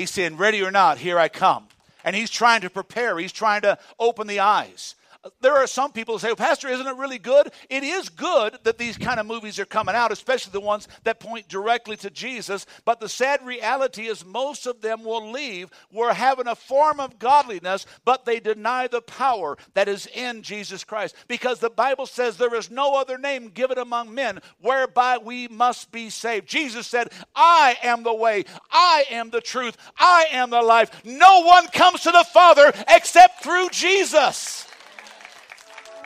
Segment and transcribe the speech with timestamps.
[0.00, 1.68] He's saying, Ready or not, here I come.
[2.04, 4.94] And he's trying to prepare, he's trying to open the eyes.
[5.42, 7.52] There are some people who say, well, Pastor, isn't it really good?
[7.68, 11.20] It is good that these kind of movies are coming out, especially the ones that
[11.20, 12.64] point directly to Jesus.
[12.86, 15.68] But the sad reality is, most of them will leave.
[15.92, 20.84] We're having a form of godliness, but they deny the power that is in Jesus
[20.84, 21.14] Christ.
[21.28, 25.92] Because the Bible says there is no other name given among men whereby we must
[25.92, 26.48] be saved.
[26.48, 31.04] Jesus said, I am the way, I am the truth, I am the life.
[31.04, 34.66] No one comes to the Father except through Jesus.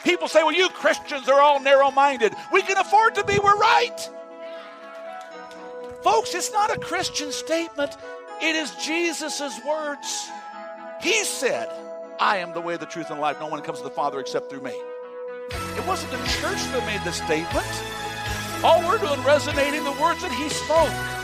[0.04, 2.34] People say, well, you Christians are all narrow minded.
[2.52, 4.10] We can afford to be, we're right.
[6.02, 7.96] Folks, it's not a Christian statement,
[8.42, 10.30] it is Jesus' words.
[11.00, 11.68] He said,
[12.20, 13.40] I am the way, the truth, and life.
[13.40, 14.72] No one comes to the Father except through me.
[15.50, 17.66] It wasn't the church that made the statement.
[18.62, 21.23] All we're doing is resonating the words that he spoke.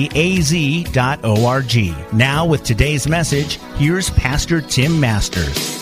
[0.13, 2.13] az.org.
[2.13, 5.81] Now, with today's message, here's Pastor Tim Masters.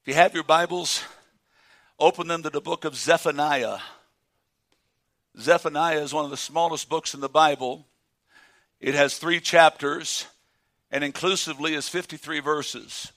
[0.00, 1.04] If you have your Bibles,
[1.98, 3.78] open them to the book of Zephaniah.
[5.38, 7.86] Zephaniah is one of the smallest books in the Bible.
[8.80, 10.26] It has three chapters
[10.90, 13.12] and inclusively is 53 verses.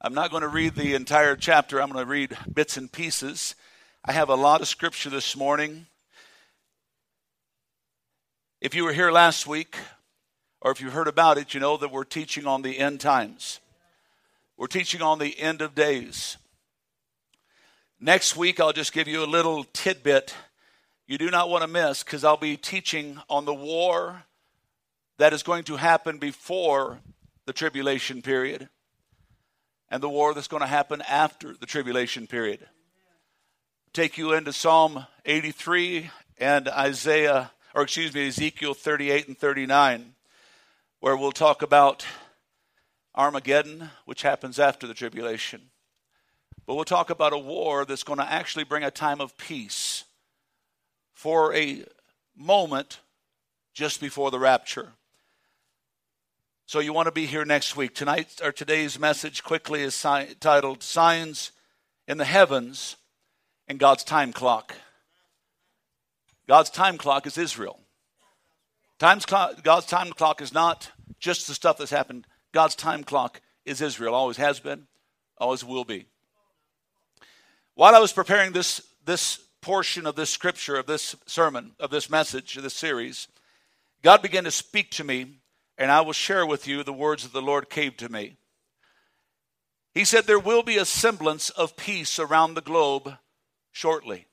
[0.00, 3.56] I'm not going to read the entire chapter, I'm going to read bits and pieces.
[4.04, 5.86] I have a lot of scripture this morning.
[8.60, 9.76] If you were here last week,
[10.60, 13.58] or if you heard about it, you know that we're teaching on the end times.
[14.56, 16.36] We're teaching on the end of days.
[17.98, 20.32] Next week, I'll just give you a little tidbit
[21.08, 24.22] you do not want to miss because I'll be teaching on the war
[25.16, 27.00] that is going to happen before
[27.46, 28.68] the tribulation period
[29.90, 32.66] and the war that's going to happen after the tribulation period.
[33.92, 40.14] Take you into Psalm 83 and Isaiah, or excuse me, Ezekiel 38 and 39,
[41.00, 42.04] where we'll talk about
[43.14, 45.70] Armageddon, which happens after the tribulation.
[46.66, 50.04] But we'll talk about a war that's going to actually bring a time of peace
[51.14, 51.84] for a
[52.36, 53.00] moment
[53.72, 54.92] just before the rapture.
[56.68, 57.94] So you want to be here next week.
[57.94, 61.52] Tonight or today's message quickly is si- titled Signs
[62.06, 62.96] in the Heavens
[63.66, 64.74] and God's Time Clock.
[66.46, 67.80] God's time clock is Israel.
[68.98, 72.26] Time's God's time clock is not just the stuff that's happened.
[72.52, 74.14] God's time clock is Israel.
[74.14, 74.88] Always has been,
[75.38, 76.04] always will be.
[77.76, 82.10] While I was preparing this, this portion of this scripture, of this sermon, of this
[82.10, 83.26] message, of this series,
[84.02, 85.38] God began to speak to me
[85.78, 88.36] and I will share with you the words that the Lord gave to me.
[89.94, 93.16] He said, There will be a semblance of peace around the globe
[93.70, 94.26] shortly.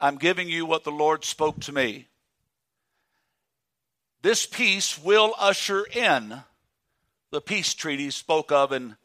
[0.00, 2.06] I'm giving you what the Lord spoke to me.
[4.22, 6.42] This peace will usher in
[7.30, 8.96] the peace treaty spoke of in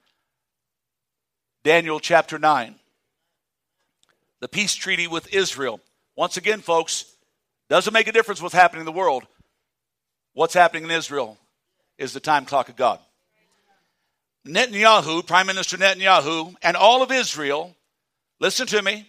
[1.63, 2.75] Daniel chapter 9.
[4.39, 5.79] The peace treaty with Israel.
[6.15, 7.05] Once again, folks,
[7.69, 9.25] doesn't make a difference what's happening in the world.
[10.33, 11.37] What's happening in Israel
[11.97, 12.99] is the time clock of God.
[14.47, 17.75] Netanyahu, Prime Minister Netanyahu, and all of Israel,
[18.39, 19.07] listen to me,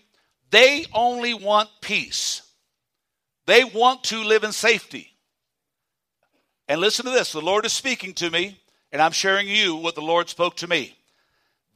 [0.51, 2.43] they only want peace.
[3.47, 5.11] They want to live in safety.
[6.69, 8.59] And listen to this the Lord is speaking to me,
[8.93, 10.97] and I'm sharing you what the Lord spoke to me.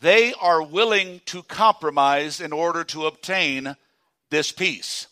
[0.00, 3.74] They are willing to compromise in order to obtain
[4.30, 5.08] this peace.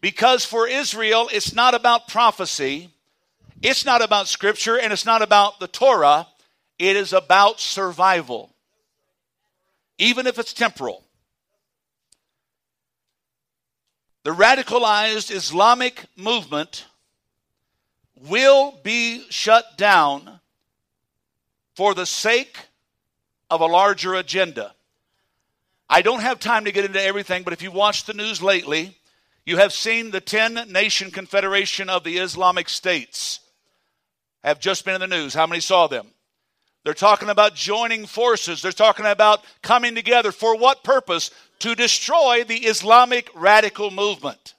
[0.00, 2.90] Because for Israel, it's not about prophecy,
[3.62, 6.26] it's not about scripture and it's not about the Torah.
[6.78, 8.54] It is about survival,
[9.98, 11.04] even if it's temporal.
[14.22, 16.86] The radicalized Islamic movement
[18.28, 20.40] will be shut down
[21.74, 22.56] for the sake
[23.50, 24.74] of a larger agenda.
[25.88, 28.96] I don't have time to get into everything, but if you watched the news lately,
[29.44, 33.40] you have seen the 10 nation confederation of the Islamic states
[34.42, 35.34] have just been in the news.
[35.34, 36.06] How many saw them?
[36.84, 38.62] They're talking about joining forces.
[38.62, 40.32] They're talking about coming together.
[40.32, 41.30] For what purpose?
[41.60, 44.54] To destroy the Islamic radical movement.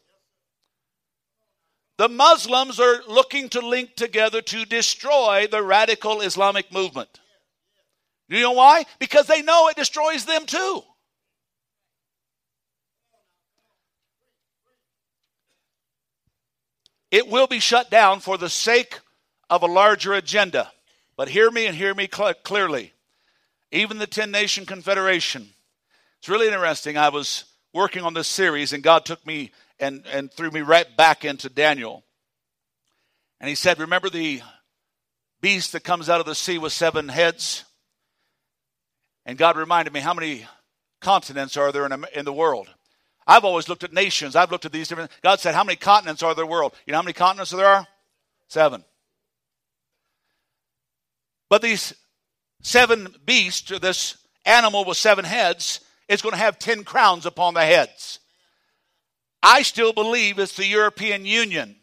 [1.98, 7.20] The Muslims are looking to link together to destroy the radical Islamic movement.
[8.30, 8.86] Do you know why?
[9.00, 10.84] Because they know it destroys them too.
[17.12, 19.00] It will be shut down for the sake
[19.52, 20.72] of a larger agenda.
[21.18, 22.94] But hear me and hear me cl- clearly.
[23.72, 25.50] Even the 10 Nation Confederation.
[26.20, 26.98] It's really interesting.
[26.98, 27.44] I was
[27.74, 31.50] working on this series, and God took me and, and threw me right back into
[31.50, 32.04] Daniel.
[33.40, 34.42] And He said, Remember the
[35.42, 37.66] beast that comes out of the sea with seven heads?
[39.26, 40.46] And God reminded me, How many
[41.02, 42.70] continents are there in, in the world?
[43.28, 44.36] I've always looked at nations.
[44.36, 45.12] I've looked at these different.
[45.22, 46.74] God said, How many continents are there in the world?
[46.86, 47.88] You know how many continents there are?
[48.48, 48.84] Seven.
[51.52, 51.94] But these
[52.62, 54.16] seven beasts, or this
[54.46, 58.20] animal with seven heads, is going to have ten crowns upon the heads.
[59.44, 61.76] I still believe it's the European Union,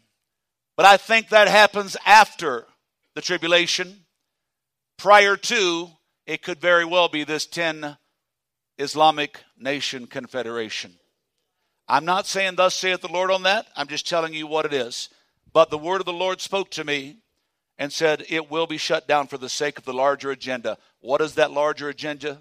[0.75, 2.65] but I think that happens after
[3.13, 4.05] the tribulation.
[4.97, 5.89] Prior to,
[6.25, 7.95] it could very well be this 10
[8.79, 10.95] Islamic Nation Confederation.
[11.87, 13.67] I'm not saying, Thus saith the Lord on that.
[13.75, 15.09] I'm just telling you what it is.
[15.53, 17.17] But the word of the Lord spoke to me
[17.79, 20.77] and said, It will be shut down for the sake of the larger agenda.
[20.99, 22.39] What is that larger agenda?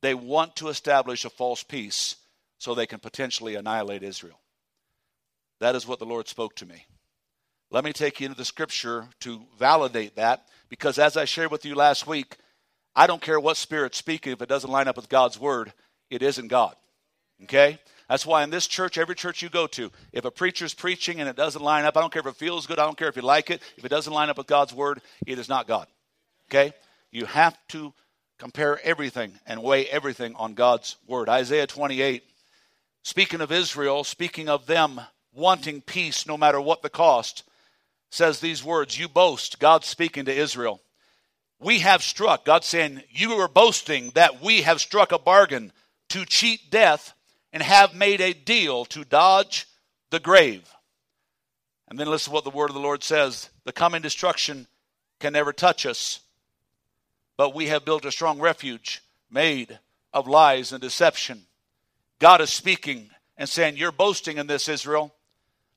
[0.00, 2.16] They want to establish a false peace
[2.58, 4.40] so they can potentially annihilate Israel.
[5.58, 6.86] That is what the Lord spoke to me.
[7.70, 11.64] Let me take you into the scripture to validate that because, as I shared with
[11.64, 12.36] you last week,
[12.94, 15.72] I don't care what spirit's speaking, if it doesn't line up with God's word,
[16.08, 16.76] it isn't God.
[17.42, 17.80] Okay?
[18.08, 21.28] That's why in this church, every church you go to, if a preacher's preaching and
[21.28, 23.16] it doesn't line up, I don't care if it feels good, I don't care if
[23.16, 25.88] you like it, if it doesn't line up with God's word, it is not God.
[26.48, 26.72] Okay?
[27.10, 27.92] You have to
[28.38, 31.28] compare everything and weigh everything on God's word.
[31.28, 32.22] Isaiah 28,
[33.02, 35.00] speaking of Israel, speaking of them
[35.34, 37.42] wanting peace no matter what the cost,
[38.10, 40.80] says these words You boast, God speaking to Israel.
[41.58, 45.72] We have struck, God saying, You are boasting that we have struck a bargain
[46.10, 47.14] to cheat death
[47.56, 49.66] and have made a deal to dodge
[50.10, 50.74] the grave.
[51.88, 54.66] And then listen to what the word of the Lord says the coming destruction
[55.20, 56.20] can never touch us,
[57.38, 59.00] but we have built a strong refuge
[59.30, 59.78] made
[60.12, 61.46] of lies and deception.
[62.18, 63.08] God is speaking
[63.38, 65.14] and saying, You're boasting in this, Israel.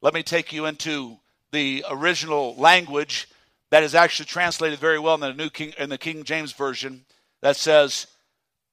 [0.02, 1.16] Let me take you into
[1.52, 3.30] the original language
[3.70, 7.06] that is actually translated very well in the New King in the King James Version
[7.40, 8.08] that says,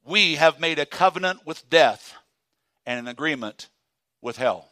[0.05, 2.13] We have made a covenant with death
[2.87, 3.69] and an agreement
[4.23, 4.71] with hell.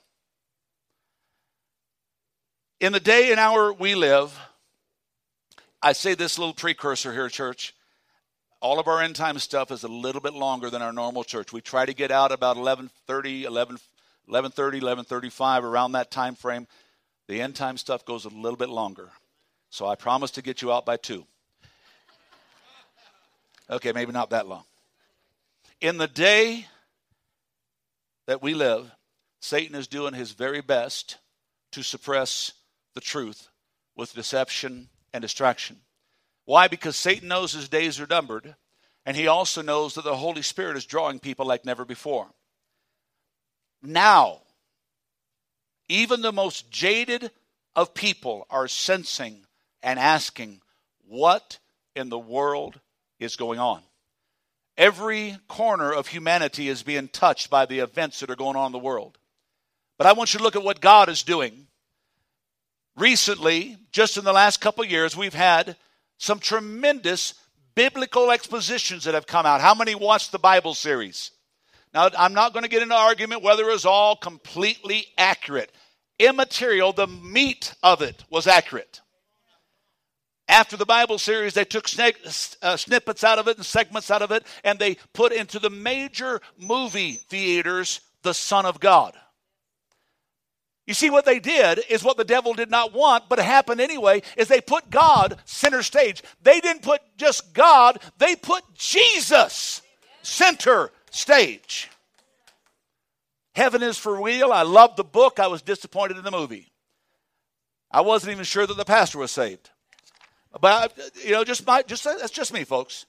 [2.80, 4.38] In the day and hour we live,
[5.82, 7.74] I say this little precursor here, church.
[8.60, 11.52] All of our end time stuff is a little bit longer than our normal church.
[11.52, 13.78] We try to get out about 11:30, 11
[14.28, 16.66] 11:30, 11:35 around that time frame.
[17.26, 19.10] The end time stuff goes a little bit longer.
[19.70, 21.26] So I promise to get you out by 2.
[23.70, 24.64] Okay, maybe not that long.
[25.80, 26.66] In the day
[28.26, 28.90] that we live,
[29.40, 31.18] Satan is doing his very best
[31.72, 32.52] to suppress
[32.94, 33.48] the truth
[33.96, 35.76] with deception and distraction.
[36.44, 36.68] Why?
[36.68, 38.54] Because Satan knows his days are numbered,
[39.06, 42.28] and he also knows that the Holy Spirit is drawing people like never before.
[43.82, 44.40] Now,
[45.88, 47.30] even the most jaded
[47.76, 49.44] of people are sensing
[49.82, 50.60] and asking,
[51.06, 51.58] What
[51.94, 52.80] in the world
[53.18, 53.82] is going on?
[54.76, 58.72] Every corner of humanity is being touched by the events that are going on in
[58.72, 59.18] the world.
[59.98, 61.68] But I want you to look at what God is doing.
[62.96, 65.76] Recently, just in the last couple years, we've had
[66.18, 67.34] some tremendous
[67.74, 69.60] biblical expositions that have come out.
[69.60, 71.30] How many watched the Bible series?
[71.92, 75.70] Now, I'm not going to get into argument whether it was all completely accurate.
[76.18, 79.00] Immaterial, the meat of it was accurate.
[80.48, 81.86] After the Bible series, they took
[82.62, 85.70] uh, snippets out of it and segments out of it, and they put into the
[85.70, 89.14] major movie theaters the Son of God.
[90.86, 93.80] You see, what they did is what the devil did not want, but it happened
[93.80, 96.22] anyway, is they put God center stage.
[96.42, 99.80] They didn't put just God, they put Jesus
[100.22, 101.90] center stage.
[103.54, 104.52] Heaven is for real.
[104.52, 105.38] I love the book.
[105.38, 106.72] I was disappointed in the movie.
[107.90, 109.70] I wasn't even sure that the pastor was saved.
[110.60, 113.06] But you know, just my just that's just me, folks.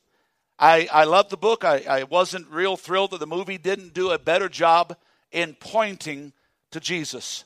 [0.58, 1.64] I I love the book.
[1.64, 4.96] I, I wasn't real thrilled that the movie didn't do a better job
[5.32, 6.34] in pointing
[6.72, 7.44] to Jesus.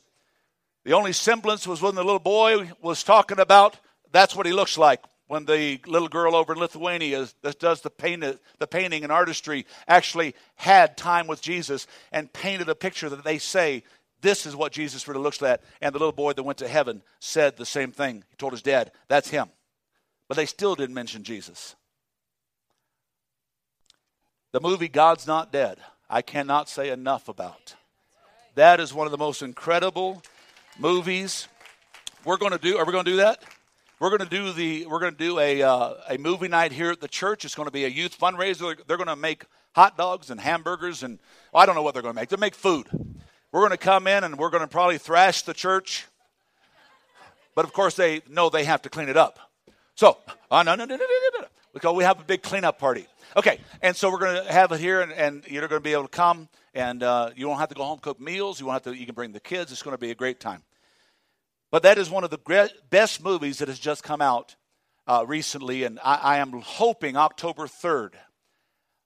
[0.86, 3.78] The only semblance was when the little boy was talking about
[4.12, 7.90] that's what he looks like when the little girl over in Lithuania that does the,
[7.92, 8.26] paint,
[8.58, 13.38] the painting and artistry actually had time with Jesus and painted a picture that they
[13.38, 13.84] say
[14.22, 15.62] this is what Jesus really looks like.
[15.82, 18.24] And the little boy that went to heaven said the same thing.
[18.32, 19.50] He told his dad, that's him.
[20.30, 21.76] But they still didn't mention Jesus.
[24.54, 27.76] The movie God's Not Dead, I cannot say enough about.
[28.56, 30.24] That is one of the most incredible
[30.78, 31.48] movies.
[32.24, 33.44] We're going to do, are we going to do that?
[34.00, 36.90] We're going to do the we're going to do a uh, a movie night here
[36.90, 37.44] at the church.
[37.44, 38.78] It's going to be a youth fundraiser.
[38.88, 39.44] They're going to make
[39.74, 41.20] hot dogs and hamburgers and
[41.52, 42.30] well, I don't know what they're going to make.
[42.30, 42.88] They make food.
[43.52, 46.06] We're going to come in and we're going to probably thrash the church.
[47.56, 49.49] But of course they know they have to clean it up.
[50.00, 50.18] So,
[50.50, 51.48] uh, no, no, no, no, no, no.
[51.74, 53.06] Because we have a big cleanup party.
[53.36, 55.92] Okay, and so we're going to have it here, and, and you're going to be
[55.92, 58.62] able to come, and uh, you won't have to go home cook meals.
[58.62, 58.98] You won't have to.
[58.98, 59.74] You can bring the kids.
[59.74, 60.64] It's going to be a great time.
[61.70, 64.56] But that is one of the best movies that has just come out
[65.06, 68.12] uh, recently, and I, I, am hoping October 3rd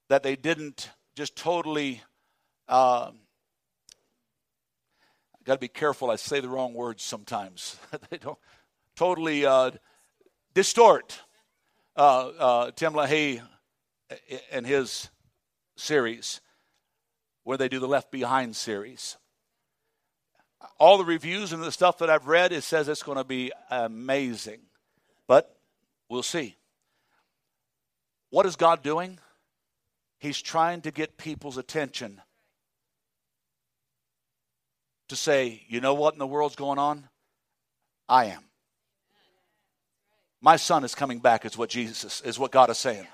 [0.09, 2.03] that they didn't just totally.
[2.67, 3.09] Uh,
[5.43, 6.11] got to be careful.
[6.11, 7.77] I say the wrong words sometimes.
[8.11, 8.37] they don't
[8.95, 9.71] totally uh,
[10.53, 11.19] distort
[11.95, 13.41] uh, uh, Tim LaHaye
[14.51, 15.09] and his
[15.75, 16.41] series,
[17.43, 19.17] where they do the Left Behind series
[20.79, 23.51] all the reviews and the stuff that I've read, it says it's going to be
[23.69, 24.61] amazing.
[25.27, 25.55] But
[26.09, 26.55] we'll see.
[28.29, 29.19] What is God doing?
[30.19, 32.21] He's trying to get people's attention
[35.09, 37.07] to say, you know what in the world's going on?
[38.07, 38.43] I am.
[40.43, 43.07] My son is coming back, is what Jesus is what God is saying.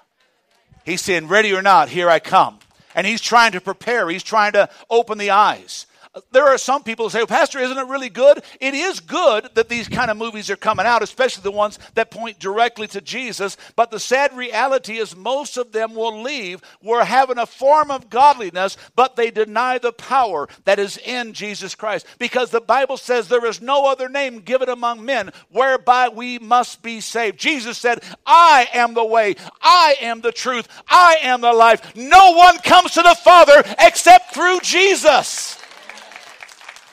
[0.83, 2.57] He's saying, ready or not, here I come.
[2.95, 5.85] And he's trying to prepare, he's trying to open the eyes
[6.31, 8.41] there are some people who say, well, Pastor, isn't it really good?
[8.59, 12.09] It is good that these kind of movies are coming out, especially the ones that
[12.09, 13.57] point directly to Jesus.
[13.75, 16.61] But the sad reality is, most of them will leave.
[16.81, 21.75] We're having a form of godliness, but they deny the power that is in Jesus
[21.75, 22.07] Christ.
[22.17, 26.81] Because the Bible says there is no other name given among men whereby we must
[26.81, 27.39] be saved.
[27.39, 31.95] Jesus said, I am the way, I am the truth, I am the life.
[31.95, 35.59] No one comes to the Father except through Jesus.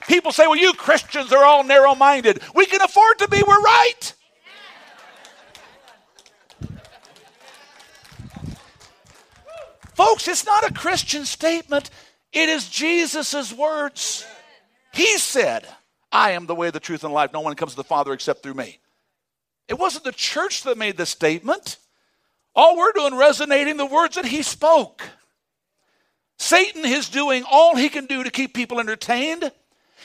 [0.06, 2.40] People say, well, you Christians are all narrow minded.
[2.54, 4.14] We can afford to be, we're right.
[9.94, 11.90] Folks, it's not a Christian statement,
[12.32, 14.26] it is Jesus' words.
[14.92, 15.66] He said,
[16.12, 17.32] I am the way, the truth, and life.
[17.32, 18.78] No one comes to the Father except through me.
[19.68, 21.78] It wasn't the church that made the statement.
[22.54, 25.02] All we're doing resonating the words that he spoke.
[26.38, 29.50] Satan is doing all he can do to keep people entertained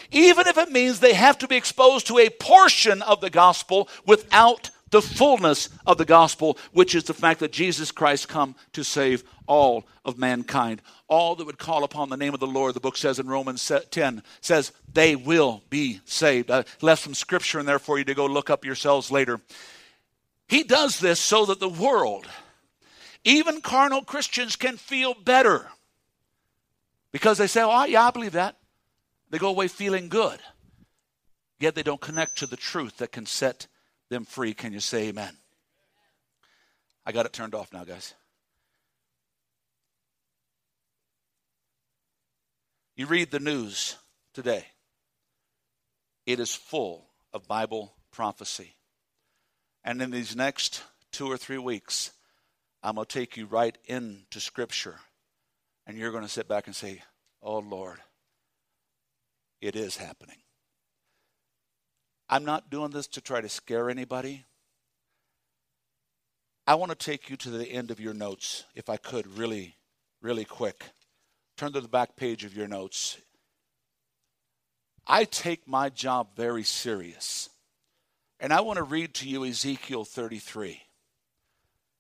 [0.10, 3.88] even if it means they have to be exposed to a portion of the gospel
[4.06, 8.84] without the fullness of the gospel, which is the fact that Jesus Christ come to
[8.84, 10.82] save all of mankind.
[11.08, 13.72] All that would call upon the name of the Lord, the book says in Romans
[13.90, 16.52] 10, says they will be saved.
[16.52, 19.40] I left some scripture in there for you to go look up yourselves later.
[20.48, 22.28] He does this so that the world,
[23.24, 25.68] even carnal Christians, can feel better.
[27.14, 28.58] Because they say, oh, yeah, I believe that.
[29.32, 30.40] They go away feeling good,
[31.60, 33.68] yet they don't connect to the truth that can set
[34.10, 34.54] them free.
[34.54, 35.38] Can you say amen?
[37.06, 38.14] I got it turned off now, guys.
[42.98, 43.96] You read the news
[44.34, 44.66] today,
[46.26, 48.76] it is full of Bible prophecy.
[49.84, 50.84] And in these next
[51.14, 52.12] two or three weeks,
[52.84, 55.00] I'm going to take you right into Scripture.
[55.88, 57.02] And you're going to sit back and say,
[57.42, 57.98] Oh Lord,
[59.62, 60.38] it is happening.
[62.30, 64.46] I'm not doing this to try to scare anybody.
[66.66, 69.76] I want to take you to the end of your notes, if I could, really,
[70.22, 70.86] really quick.
[71.58, 73.18] Turn to the back page of your notes.
[75.06, 77.50] I take my job very serious.
[78.40, 80.70] And I want to read to you Ezekiel 33.
[80.70, 80.80] It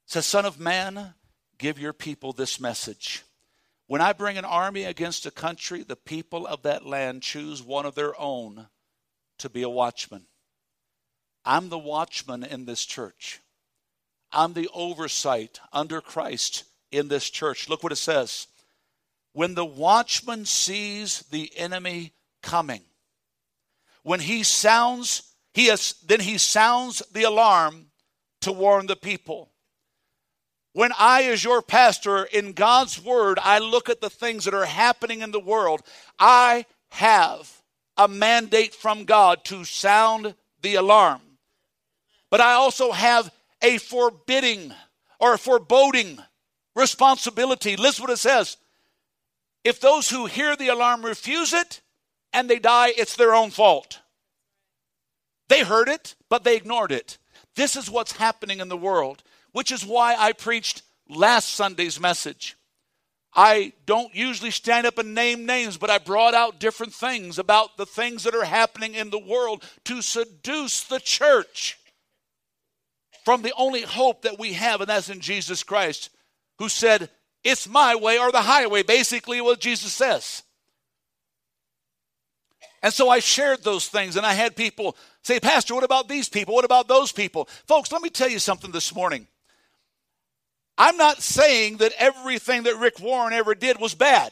[0.05, 1.13] says, Son of man,
[1.57, 3.23] give your people this message.
[3.91, 7.85] When I bring an army against a country, the people of that land choose one
[7.85, 8.67] of their own
[9.39, 10.27] to be a watchman.
[11.43, 13.41] I'm the watchman in this church.
[14.31, 17.67] I'm the oversight under Christ in this church.
[17.67, 18.47] Look what it says.
[19.33, 22.83] When the watchman sees the enemy coming,
[24.03, 27.87] when he sounds He has, then he sounds the alarm
[28.39, 29.50] to warn the people.
[30.73, 34.65] When I, as your pastor, in God's word, I look at the things that are
[34.65, 35.81] happening in the world,
[36.17, 37.61] I have
[37.97, 41.21] a mandate from God to sound the alarm.
[42.29, 44.73] But I also have a forbidding
[45.19, 46.19] or a foreboding
[46.75, 47.75] responsibility.
[47.75, 48.57] Listen what it says.
[49.63, 51.81] If those who hear the alarm refuse it
[52.33, 53.99] and they die, it's their own fault.
[55.49, 57.17] They heard it, but they ignored it.
[57.55, 62.55] This is what's happening in the world, which is why I preached last Sunday's message.
[63.33, 67.77] I don't usually stand up and name names, but I brought out different things about
[67.77, 71.77] the things that are happening in the world to seduce the church
[73.23, 76.09] from the only hope that we have, and that's in Jesus Christ,
[76.57, 77.09] who said,
[77.43, 80.43] It's my way or the highway, basically, what Jesus says.
[82.83, 86.27] And so I shared those things, and I had people say, Pastor, what about these
[86.27, 86.55] people?
[86.55, 87.47] What about those people?
[87.67, 89.27] Folks, let me tell you something this morning.
[90.81, 94.31] I'm not saying that everything that Rick Warren ever did was bad.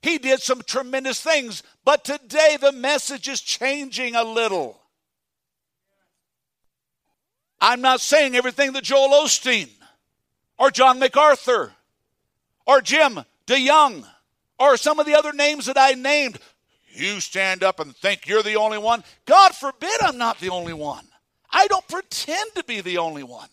[0.00, 4.80] He did some tremendous things, but today the message is changing a little.
[7.60, 9.68] I'm not saying everything that Joel Osteen
[10.58, 11.74] or John MacArthur
[12.64, 14.06] or Jim DeYoung
[14.58, 16.38] or some of the other names that I named.
[16.94, 19.04] You stand up and think you're the only one.
[19.26, 21.04] God forbid I'm not the only one.
[21.52, 23.50] I don't pretend to be the only one.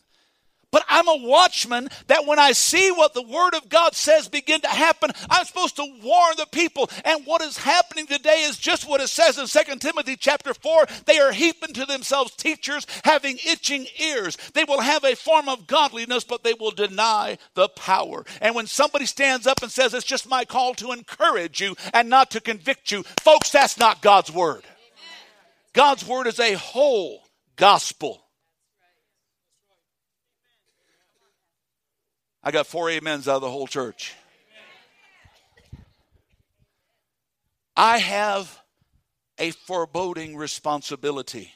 [0.78, 4.62] But I'm a watchman that when I see what the Word of God says begin
[4.62, 6.88] to happen, I'm supposed to warn the people.
[7.04, 10.86] And what is happening today is just what it says in 2 Timothy chapter 4.
[11.08, 14.38] They are heaping to themselves teachers having itching ears.
[14.54, 18.24] They will have a form of godliness, but they will deny the power.
[18.40, 22.08] And when somebody stands up and says, It's just my call to encourage you and
[22.08, 24.62] not to convict you, folks, that's not God's Word.
[25.74, 27.24] God's Word is a whole
[27.56, 28.27] gospel.
[32.48, 34.16] I got four amens out of the whole church.
[37.76, 38.62] I have
[39.38, 41.52] a foreboding responsibility.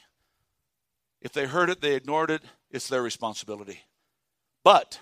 [1.22, 3.80] If they heard it, they ignored it, it's their responsibility.
[4.64, 5.00] But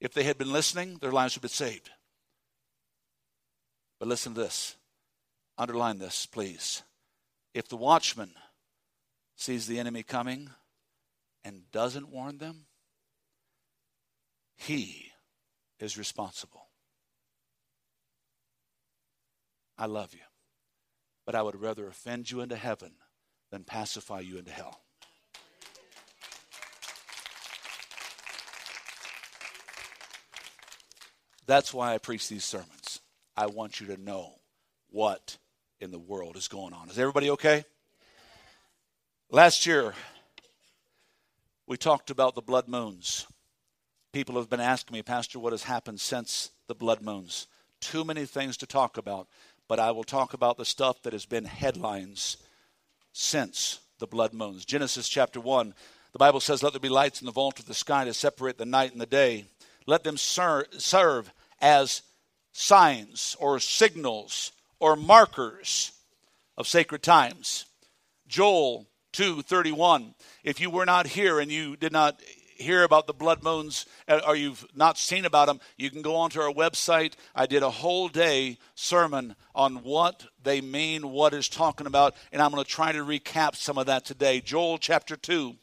[0.00, 1.90] if they had been listening, their lives would have been saved.
[4.00, 4.74] But listen to this.
[5.56, 6.82] Underline this, please.
[7.54, 8.32] If the watchman
[9.36, 10.50] sees the enemy coming
[11.44, 12.66] and doesn't warn them,
[14.56, 15.12] he
[15.78, 16.68] is responsible.
[19.78, 20.20] I love you,
[21.26, 22.92] but I would rather offend you into heaven
[23.50, 24.80] than pacify you into hell.
[31.46, 33.00] That's why I preach these sermons.
[33.36, 34.40] I want you to know
[34.90, 35.38] what
[35.78, 36.88] in the world is going on.
[36.88, 37.64] Is everybody okay?
[39.30, 39.94] Last year,
[41.66, 43.26] we talked about the blood moons.
[44.12, 47.46] People have been asking me, Pastor, what has happened since the blood moons?
[47.80, 49.28] Too many things to talk about,
[49.68, 52.38] but I will talk about the stuff that has been headlines
[53.12, 54.64] since the blood moons.
[54.64, 55.74] Genesis chapter 1,
[56.12, 58.58] the Bible says, Let there be lights in the vault of the sky to separate
[58.58, 59.46] the night and the day.
[59.86, 62.02] Let them ser- serve as
[62.52, 65.92] signs or signals or markers
[66.56, 67.66] of sacred times.
[68.26, 72.20] Joel 2:31 If you were not here and you did not
[72.56, 76.16] hear about the blood moons uh, or you've not seen about them, you can go
[76.16, 77.14] onto our website.
[77.34, 82.42] I did a whole day sermon on what they mean, what is talking about, and
[82.42, 84.40] I'm going to try to recap some of that today.
[84.40, 85.54] Joel chapter 2.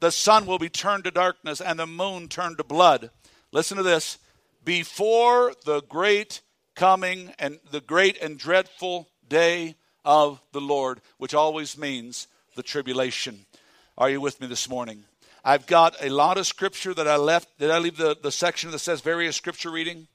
[0.00, 3.10] The sun will be turned to darkness and the moon turned to blood.
[3.52, 4.18] Listen to this.
[4.64, 6.42] Before the great
[6.74, 13.46] coming and the great and dreadful day of the Lord, which always means the tribulation.
[13.96, 15.04] Are you with me this morning?
[15.48, 17.58] I've got a lot of scripture that I left.
[17.58, 20.06] Did I leave the, the section that says various scripture reading?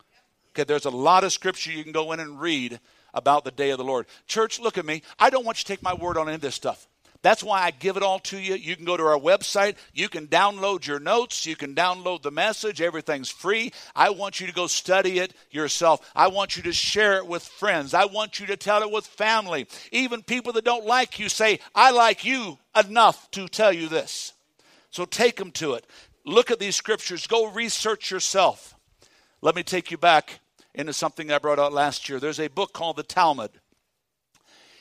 [0.52, 2.80] Okay, there's a lot of scripture you can go in and read
[3.15, 4.06] about the day of the Lord.
[4.28, 5.02] Church, look at me.
[5.17, 6.88] I don't want you to take my word on any of this stuff.
[7.24, 8.54] That's why I give it all to you.
[8.54, 9.78] You can go to our website.
[9.91, 11.48] You can download your notes.
[11.48, 12.80] You can download the message.
[12.80, 13.72] Everything's free.
[13.96, 16.12] I want you to go study it yourself.
[16.15, 17.96] I want you to share it with friends.
[17.96, 19.65] I want you to tell it with family.
[19.91, 24.33] Even people that don't like you say, I like you enough to tell you this.
[24.93, 25.88] So take them to it.
[26.23, 27.25] Look at these scriptures.
[27.25, 28.75] Go research yourself.
[29.41, 30.39] Let me take you back
[30.75, 32.19] into something I brought out last year.
[32.19, 33.49] There's a book called the Talmud.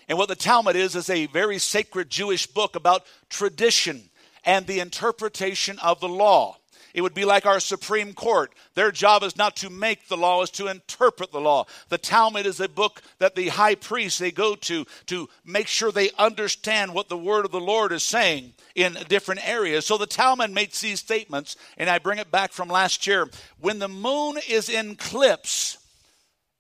[0.07, 4.11] And what the Talmud is, is a very sacred Jewish book about tradition
[4.45, 6.59] and the interpretation of the law.
[6.95, 8.53] It would be like our Supreme Court.
[8.75, 11.67] Their job is not to make the law, is to interpret the law.
[11.89, 15.91] The Talmud is a book that the high priests they go to to make sure
[15.91, 19.87] they understand what the word of the Lord is saying in different areas.
[19.87, 23.29] So the Talmud makes these statements, and I bring it back from last year.
[23.61, 25.79] When the moon is in eclipse,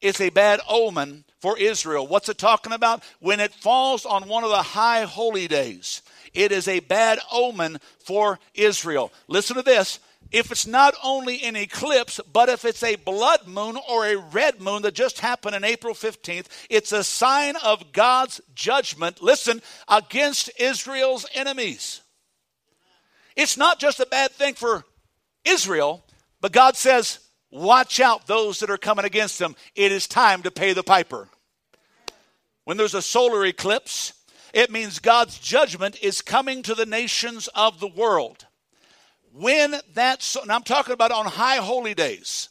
[0.00, 2.06] it's a bad omen for Israel.
[2.06, 3.02] What's it talking about?
[3.20, 6.02] When it falls on one of the high holy days,
[6.34, 9.12] it is a bad omen for Israel.
[9.28, 10.00] Listen to this.
[10.32, 14.60] If it's not only an eclipse, but if it's a blood moon or a red
[14.60, 20.50] moon that just happened on April 15th, it's a sign of God's judgment, listen, against
[20.58, 22.00] Israel's enemies.
[23.36, 24.84] It's not just a bad thing for
[25.44, 26.04] Israel,
[26.40, 27.18] but God says,
[27.50, 29.54] Watch out those that are coming against them.
[29.74, 31.28] It is time to pay the piper.
[32.64, 34.14] When there's a solar eclipse,
[34.54, 38.46] it means God's judgment is coming to the nations of the world.
[39.32, 42.50] When that, and I'm talking about on high holy days,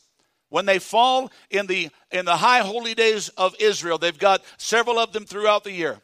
[0.49, 4.99] when they fall in the in the high holy days of Israel, they've got several
[4.99, 5.99] of them throughout the year.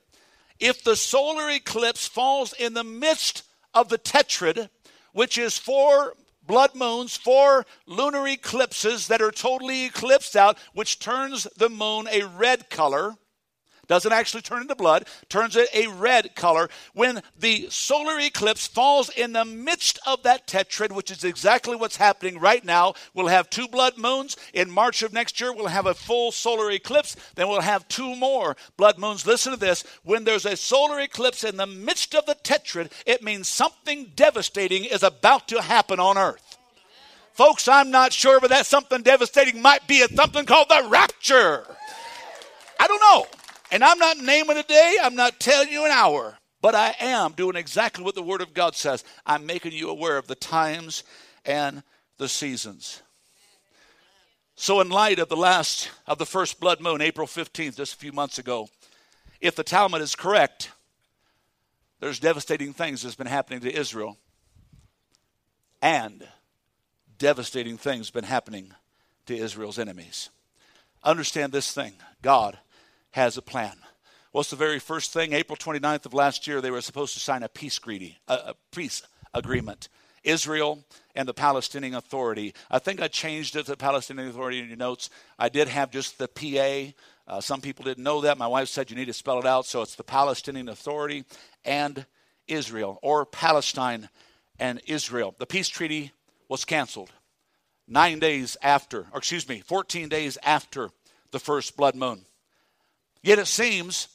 [0.59, 4.69] If the solar eclipse falls in the midst of the tetrad,
[5.13, 6.13] which is four
[6.45, 12.23] blood moons, four lunar eclipses that are totally eclipsed out, which turns the moon a
[12.23, 13.15] red color.
[13.87, 16.69] Doesn't actually turn into blood, turns it a red color.
[16.93, 21.95] When the solar eclipse falls in the midst of that tetrad, which is exactly what's
[21.95, 24.35] happening right now, we'll have two blood moons.
[24.53, 27.15] In March of next year, we'll have a full solar eclipse.
[27.35, 29.25] Then we'll have two more blood moons.
[29.25, 29.85] Listen to this.
[30.03, 34.83] When there's a solar eclipse in the midst of the tetrad, it means something devastating
[34.83, 36.57] is about to happen on earth.
[37.31, 41.63] Folks, I'm not sure, but that something devastating might be a something called the rapture.
[42.79, 43.27] I don't know.
[43.71, 47.33] And I'm not naming a day, I'm not telling you an hour, but I am
[47.33, 49.03] doing exactly what the Word of God says.
[49.25, 51.03] I'm making you aware of the times
[51.45, 51.83] and
[52.17, 53.01] the seasons.
[54.55, 57.97] So, in light of the last of the first blood moon, April 15th, just a
[57.97, 58.69] few months ago,
[59.39, 60.71] if the Talmud is correct,
[61.99, 64.17] there's devastating things that's been happening to Israel,
[65.81, 66.27] and
[67.19, 68.73] devastating things been happening
[69.27, 70.29] to Israel's enemies.
[71.03, 72.57] Understand this thing God
[73.17, 73.75] has a plan.
[74.31, 75.33] What's the very first thing?
[75.33, 79.01] April 29th of last year, they were supposed to sign a peace, greedy, a, peace
[79.33, 79.89] agreement.
[80.23, 80.83] Israel
[81.15, 82.53] and the Palestinian Authority.
[82.69, 85.09] I think I changed it to the Palestinian Authority in your notes.
[85.39, 86.93] I did have just the PA.
[87.27, 88.37] Uh, some people didn't know that.
[88.37, 89.65] My wife said you need to spell it out.
[89.65, 91.25] So it's the Palestinian Authority
[91.65, 92.05] and
[92.47, 94.09] Israel, or Palestine
[94.59, 95.33] and Israel.
[95.39, 96.11] The peace treaty
[96.49, 97.11] was canceled
[97.87, 100.91] nine days after, or excuse me, 14 days after
[101.31, 102.26] the first blood moon.
[103.21, 104.07] Yet it seems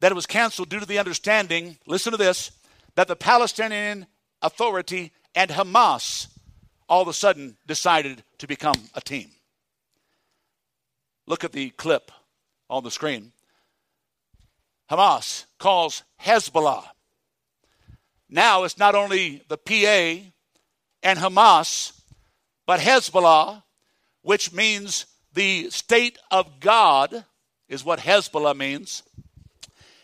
[0.00, 2.52] that it was canceled due to the understanding, listen to this,
[2.94, 4.06] that the Palestinian
[4.42, 6.28] Authority and Hamas
[6.88, 9.30] all of a sudden decided to become a team.
[11.26, 12.10] Look at the clip
[12.70, 13.32] on the screen.
[14.90, 16.84] Hamas calls Hezbollah.
[18.30, 20.30] Now it's not only the PA
[21.02, 21.92] and Hamas,
[22.66, 23.62] but Hezbollah,
[24.22, 27.24] which means the state of God
[27.68, 29.02] is what Hezbollah means.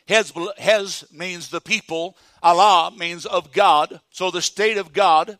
[0.08, 2.16] Hezbollah, Hez means the people.
[2.42, 4.00] Allah means of God.
[4.10, 5.38] So the state of God.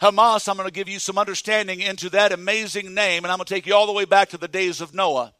[0.00, 3.44] Hamas, I'm going to give you some understanding into that amazing name, and I'm going
[3.44, 5.34] to take you all the way back to the days of Noah.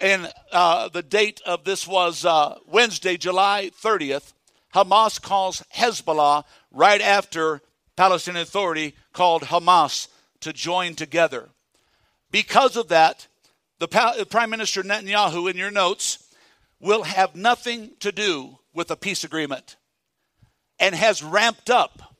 [0.00, 4.32] And uh, the date of this was uh, Wednesday, July 30th.
[4.74, 7.62] Hamas calls Hezbollah right after
[7.96, 10.08] Palestinian Authority called Hamas
[10.40, 11.50] to join together.
[12.32, 13.28] Because of that,
[13.78, 16.18] the Prime Minister Netanyahu, in your notes,
[16.80, 19.76] will have nothing to do with a peace agreement
[20.78, 22.16] and has ramped up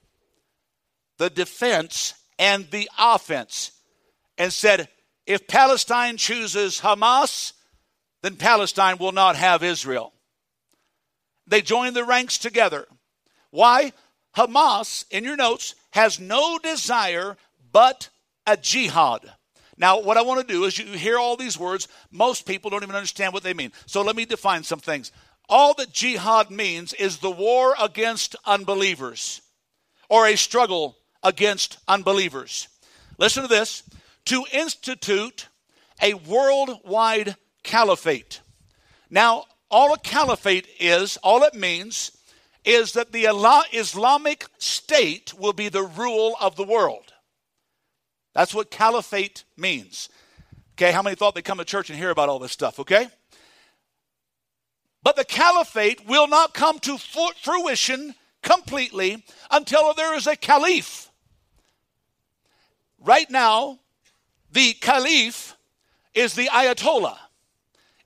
[1.18, 3.72] the defense and the offense
[4.38, 4.88] and said,
[5.26, 7.52] if Palestine chooses Hamas,
[8.22, 10.12] then Palestine will not have Israel.
[11.46, 12.86] They join the ranks together.
[13.50, 13.92] Why?
[14.36, 17.36] Hamas, in your notes, has no desire
[17.70, 18.08] but
[18.46, 19.33] a jihad.
[19.76, 21.88] Now, what I want to do is you hear all these words.
[22.10, 23.72] Most people don't even understand what they mean.
[23.87, 25.10] So let me define some things.
[25.48, 29.42] All that jihad means is the war against unbelievers
[30.08, 32.68] or a struggle against unbelievers.
[33.18, 33.82] Listen to this
[34.26, 35.48] to institute
[36.00, 38.40] a worldwide caliphate.
[39.10, 42.12] Now, all a caliphate is, all it means,
[42.64, 43.24] is that the
[43.72, 47.13] Islamic State will be the rule of the world.
[48.34, 50.08] That's what caliphate means.
[50.72, 53.08] Okay, how many thought they'd come to church and hear about all this stuff, okay?
[55.04, 61.10] But the caliphate will not come to fruition completely until there is a caliph.
[62.98, 63.78] right now,
[64.50, 65.56] the caliph
[66.14, 67.18] is the Ayatollah.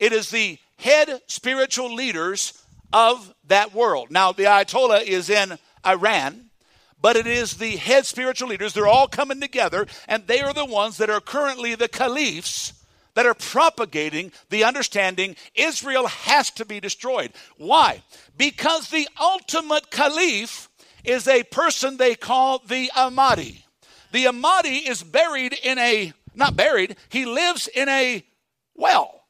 [0.00, 4.10] It is the head spiritual leaders of that world.
[4.10, 6.47] Now, the Ayatollah is in Iran,
[7.00, 8.72] but it is the head spiritual leaders.
[8.72, 12.72] They're all coming together, and they are the ones that are currently the caliphs
[13.14, 17.32] that are propagating the understanding Israel has to be destroyed.
[17.56, 18.02] Why?
[18.37, 20.68] Because the ultimate caliph
[21.04, 23.62] is a person they call the Ahmadi.
[24.12, 28.24] The Ahmadi is buried in a, not buried, he lives in a
[28.74, 29.22] well.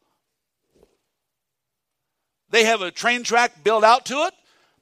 [2.50, 4.35] They have a train track built out to it.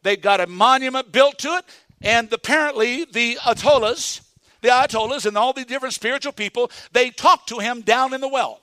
[0.03, 1.65] They've got a monument built to it.
[2.07, 4.21] And apparently, the Ayatollahs,
[4.63, 8.29] the Ayatollahs, and all the different spiritual people, they talk to him down in the
[8.29, 8.61] well.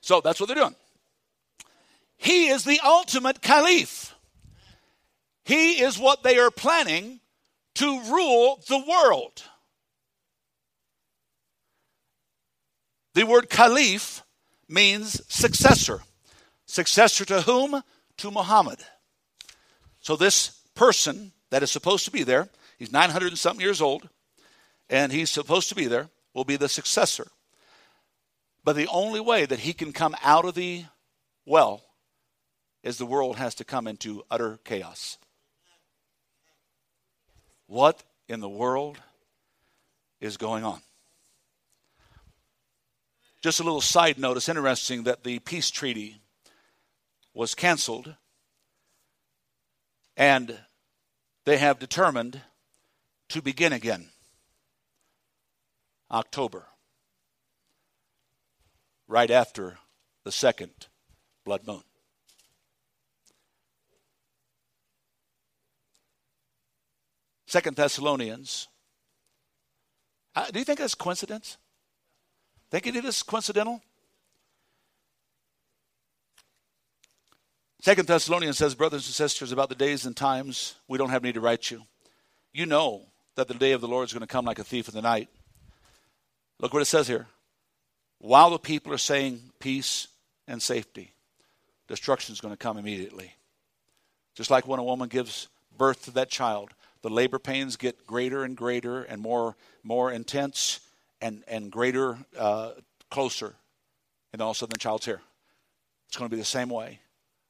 [0.00, 0.76] So that's what they're doing.
[2.16, 4.14] He is the ultimate caliph.
[5.44, 7.18] He is what they are planning
[7.74, 9.42] to rule the world.
[13.14, 14.22] The word caliph
[14.68, 16.02] means successor.
[16.66, 17.82] Successor to whom?
[18.18, 18.78] To Muhammad.
[20.06, 24.08] So this person that is supposed to be there, he's 900 and something years old,
[24.88, 27.26] and he's supposed to be there, will be the successor.
[28.62, 30.84] But the only way that he can come out of the
[31.44, 31.82] well
[32.84, 35.18] is the world has to come into utter chaos.
[37.66, 38.98] What in the world
[40.20, 40.82] is going on?
[43.42, 46.20] Just a little side note it's interesting that the peace treaty
[47.34, 48.14] was canceled
[50.16, 50.58] and
[51.44, 52.40] they have determined
[53.28, 54.08] to begin again.
[56.10, 56.66] October,
[59.08, 59.78] right after
[60.24, 60.70] the second
[61.44, 61.82] blood moon.
[67.46, 68.68] Second Thessalonians.
[70.34, 71.56] Uh, do you think that's coincidence?
[72.70, 73.82] Think of this coincidental?
[77.80, 81.34] Second Thessalonians says, brothers and sisters, about the days and times, we don't have need
[81.34, 81.82] to write you.
[82.52, 83.02] You know
[83.36, 85.02] that the day of the Lord is going to come like a thief in the
[85.02, 85.28] night.
[86.58, 87.26] Look what it says here.
[88.18, 90.08] While the people are saying peace
[90.48, 91.12] and safety,
[91.86, 93.34] destruction is going to come immediately.
[94.34, 96.70] Just like when a woman gives birth to that child,
[97.02, 100.80] the labor pains get greater and greater and more more intense
[101.20, 102.72] and, and greater, uh,
[103.10, 103.54] closer,
[104.32, 105.20] and all of a sudden the child's here.
[106.08, 107.00] It's going to be the same way.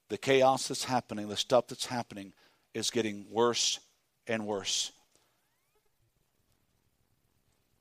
[0.08, 2.32] The chaos that's happening, the stuff that's happening,
[2.74, 3.80] is getting worse
[4.26, 4.92] and worse.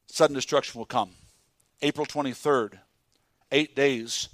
[0.07, 1.11] Sudden destruction will come.
[1.81, 2.79] April 23rd,
[3.51, 4.29] eight days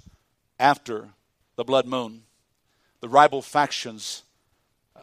[0.58, 1.08] after
[1.56, 2.22] the blood moon,
[3.00, 4.22] the rival factions
[4.94, 5.00] uh,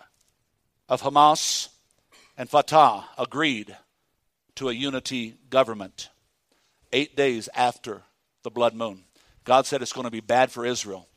[0.88, 1.68] of Hamas
[2.38, 3.76] and Fatah agreed
[4.56, 6.10] to a unity government
[6.94, 8.04] eight days after
[8.44, 9.04] the blood moon.
[9.44, 11.08] God said it's going to be bad for Israel.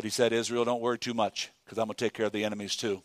[0.00, 2.32] But he said, Israel, don't worry too much because I'm going to take care of
[2.32, 3.02] the enemies too.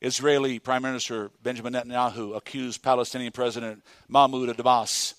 [0.00, 5.14] Israeli Prime Minister Benjamin Netanyahu accused Palestinian President Mahmoud Abbas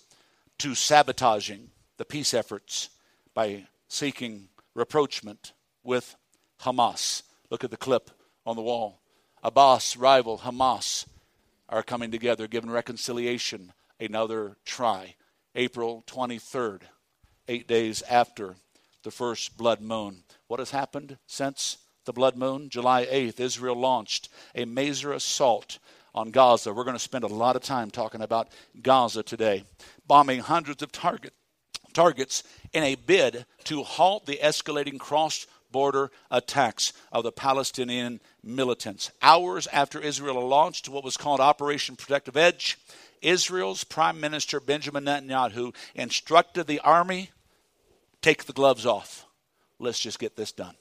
[0.59, 2.89] to sabotaging the peace efforts
[3.33, 5.51] by seeking rapprochement
[5.83, 6.15] with
[6.61, 7.23] Hamas.
[7.49, 8.09] Look at the clip
[8.45, 9.01] on the wall.
[9.43, 11.05] Abbas, rival Hamas,
[11.67, 15.15] are coming together, giving reconciliation another try.
[15.53, 16.83] April 23rd,
[17.49, 18.55] eight days after
[19.03, 20.23] the first blood moon.
[20.47, 22.69] What has happened since the blood moon?
[22.69, 25.79] July 8th, Israel launched a major assault
[26.15, 26.73] on Gaza.
[26.73, 28.49] We're going to spend a lot of time talking about
[28.81, 29.63] Gaza today,
[30.07, 31.33] bombing hundreds of target,
[31.93, 39.11] targets in a bid to halt the escalating cross border attacks of the Palestinian militants.
[39.21, 42.77] Hours after Israel launched what was called Operation Protective Edge,
[43.21, 47.31] Israel's Prime Minister Benjamin Netanyahu instructed the army
[48.23, 49.27] take the gloves off.
[49.77, 50.75] Let's just get this done.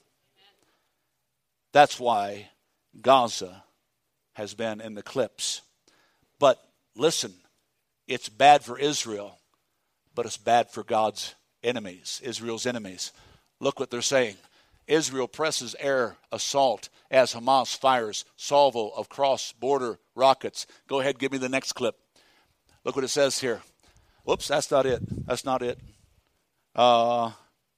[1.73, 2.49] That's why
[3.01, 3.65] Gaza
[4.35, 5.61] has been in the clips.
[6.39, 6.59] But
[6.97, 7.35] listen,
[8.07, 9.39] it's bad for Israel,
[10.15, 13.13] but it's bad for God's enemies, Israel's enemies.
[13.61, 14.37] Look what they're saying.
[14.87, 20.67] Israel presses air assault as Hamas fires salvo of cross border rockets.
[20.87, 21.97] Go ahead, give me the next clip.
[22.85, 23.63] Look what it says here.
[24.25, 25.03] Whoops, that's not it.
[25.27, 25.79] That's not it.
[26.75, 27.31] Uh,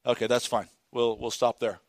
[0.06, 0.68] okay, that's fine.
[0.92, 1.80] We'll, we'll stop there.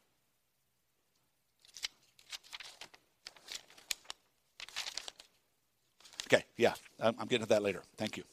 [6.28, 7.84] Okay, yeah, I'm, I'm getting to that later.
[7.98, 8.24] Thank you.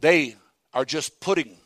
[0.00, 0.36] They
[0.72, 1.56] are just putting,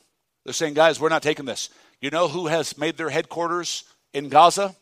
[0.45, 1.69] they're saying, guys, we're not taking this.
[2.01, 4.75] You know who has made their headquarters in Gaza?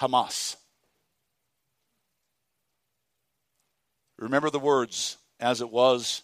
[0.00, 0.56] Hamas.
[4.18, 6.22] Remember the words as it was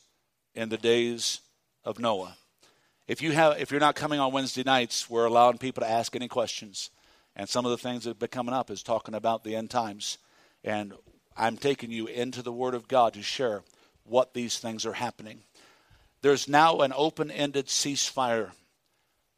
[0.55, 1.42] in the days
[1.85, 2.37] of Noah.
[3.09, 6.15] If you have if you're not coming on Wednesday nights, we're allowing people to ask
[6.15, 6.91] any questions.
[7.35, 9.71] And some of the things that have been coming up is talking about the end
[9.71, 10.19] times.
[10.63, 10.93] And
[11.37, 13.63] I'm taking you into the Word of God to share
[14.05, 15.41] what these things are happening.
[16.21, 18.51] There's now an open ended ceasefire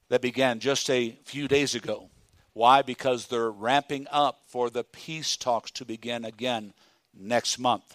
[0.08, 2.10] that began just a few days ago.
[2.52, 2.82] Why?
[2.82, 6.74] Because they're ramping up for the peace talks to begin again
[7.16, 7.94] next month.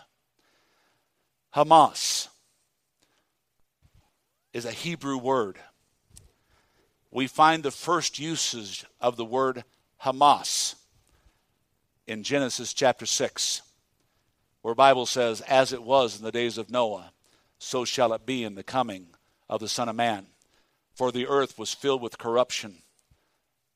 [1.55, 2.27] Hamas
[4.53, 5.57] is a Hebrew word.
[7.11, 9.63] We find the first usage of the word
[10.03, 10.75] Hamas
[12.07, 13.61] in Genesis chapter 6,
[14.61, 17.11] where Bible says, As it was in the days of Noah,
[17.57, 19.07] so shall it be in the coming
[19.49, 20.27] of the Son of Man.
[20.93, 22.81] For the earth was filled with corruption,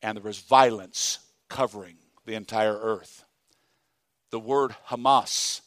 [0.02, 3.24] and there was violence covering the entire earth.
[4.30, 5.62] The word Hamas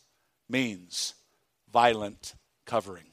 [0.49, 1.15] means
[1.73, 3.13] violent covering.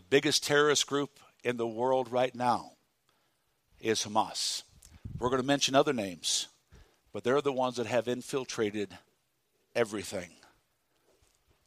[0.00, 2.72] The biggest terrorist group in the world right now
[3.80, 4.62] is Hamas.
[5.18, 6.48] We're going to mention other names,
[7.12, 8.96] but they're the ones that have infiltrated
[9.76, 10.30] everything.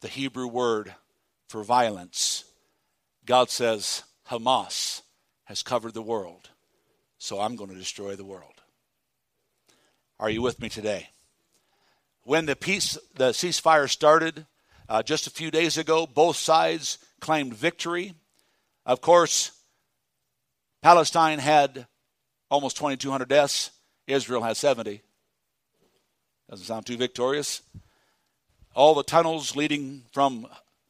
[0.01, 0.95] The Hebrew word
[1.47, 2.45] for violence,
[3.23, 5.03] God says, Hamas
[5.43, 6.49] has covered the world,
[7.19, 8.63] so I'm going to destroy the world.
[10.19, 11.09] Are you with me today?
[12.23, 14.47] When the peace, the ceasefire started
[14.89, 18.15] uh, just a few days ago, both sides claimed victory.
[18.85, 19.51] Of course,
[20.81, 21.87] Palestine had
[22.49, 23.71] almost 2,200 deaths.
[24.07, 25.01] Israel had 70.
[26.49, 27.61] Doesn't sound too victorious.
[28.75, 30.47] All the tunnels leading from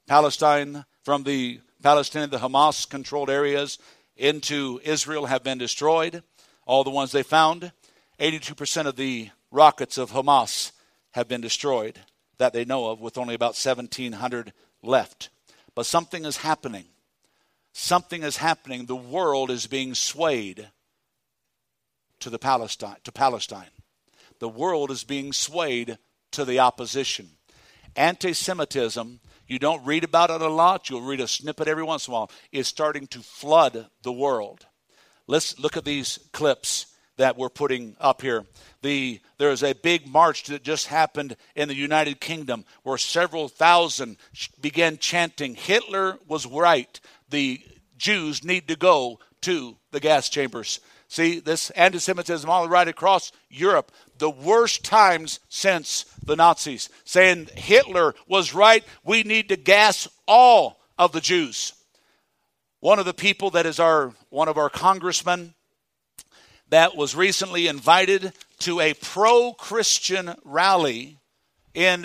[0.08, 3.78] Palestine, from the Palestinian, the Hamas controlled areas
[4.18, 6.24] into Israel have been destroyed.
[6.66, 7.72] All the ones they found.
[8.20, 10.72] 82% of the rockets of Hamas
[11.12, 12.00] have been destroyed
[12.40, 15.30] that they know of, with only about 1,700 left.
[15.76, 16.86] But something is happening.
[17.74, 18.86] Something is happening.
[18.86, 20.70] The world is being swayed
[22.20, 23.72] to the Palestine to Palestine.
[24.40, 25.98] The world is being swayed
[26.32, 27.32] to the opposition.
[27.96, 32.12] Anti-Semitism, you don't read about it a lot, you'll read a snippet every once in
[32.12, 34.66] a while, is starting to flood the world.
[35.28, 38.46] Let's look at these clips that we're putting up here.
[38.82, 44.18] The, there's a big march that just happened in the United Kingdom where several thousand
[44.62, 47.00] began chanting, Hitler was right.
[47.30, 47.62] The
[47.98, 50.80] Jews need to go to the gas chambers.
[51.08, 57.50] See, this anti Semitism all right across Europe, the worst times since the Nazis, saying
[57.56, 58.84] Hitler was right.
[59.04, 61.74] We need to gas all of the Jews.
[62.80, 65.54] One of the people that is our one of our congressmen
[66.74, 71.20] that was recently invited to a pro-Christian rally
[71.76, 72.04] in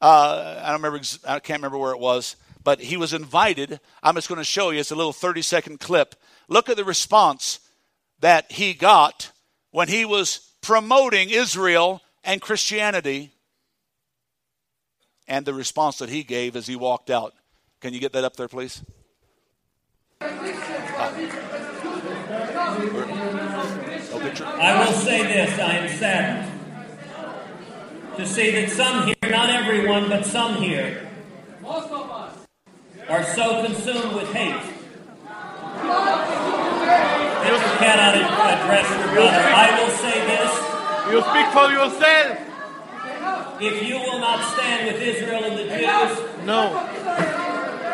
[0.00, 3.80] uh, I don't remember I can't remember where it was, but he was invited.
[4.04, 4.78] I'm just going to show you.
[4.78, 6.14] It's a little 30 second clip.
[6.46, 7.58] Look at the response
[8.20, 9.32] that he got
[9.72, 13.32] when he was promoting Israel and Christianity
[15.26, 17.34] and the response that he gave as he walked out.
[17.80, 18.84] Can you get that up there, please?
[24.16, 26.52] I will say this I am saddened
[28.16, 31.08] to see that some here, not everyone, but some here,
[33.08, 34.72] are so consumed with hate
[37.42, 39.42] that you cannot address your brother.
[39.54, 40.52] I will say this.
[41.12, 42.40] You speak for yourself.
[43.60, 46.72] If you will not stand with Israel and the Jews, no,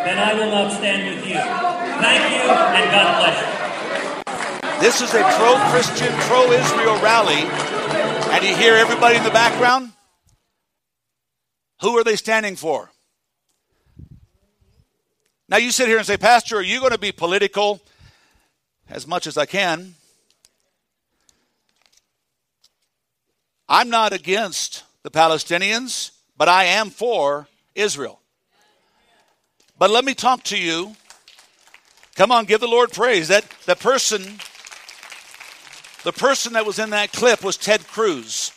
[0.05, 1.35] then I will not stand with you.
[1.35, 3.72] Thank you, and God bless you.
[4.83, 7.43] This is a pro Christian, pro Israel rally,
[8.33, 9.93] and you hear everybody in the background?
[11.83, 12.91] Who are they standing for?
[15.49, 17.81] Now you sit here and say, Pastor, are you going to be political
[18.93, 19.95] as much as I can.
[23.69, 28.21] I'm not against the Palestinians, but I am for Israel.
[29.79, 30.95] But let me talk to you.
[32.17, 33.29] Come on, give the Lord praise.
[33.29, 34.41] That the person
[36.05, 38.53] the person that was in that clip was Ted Cruz.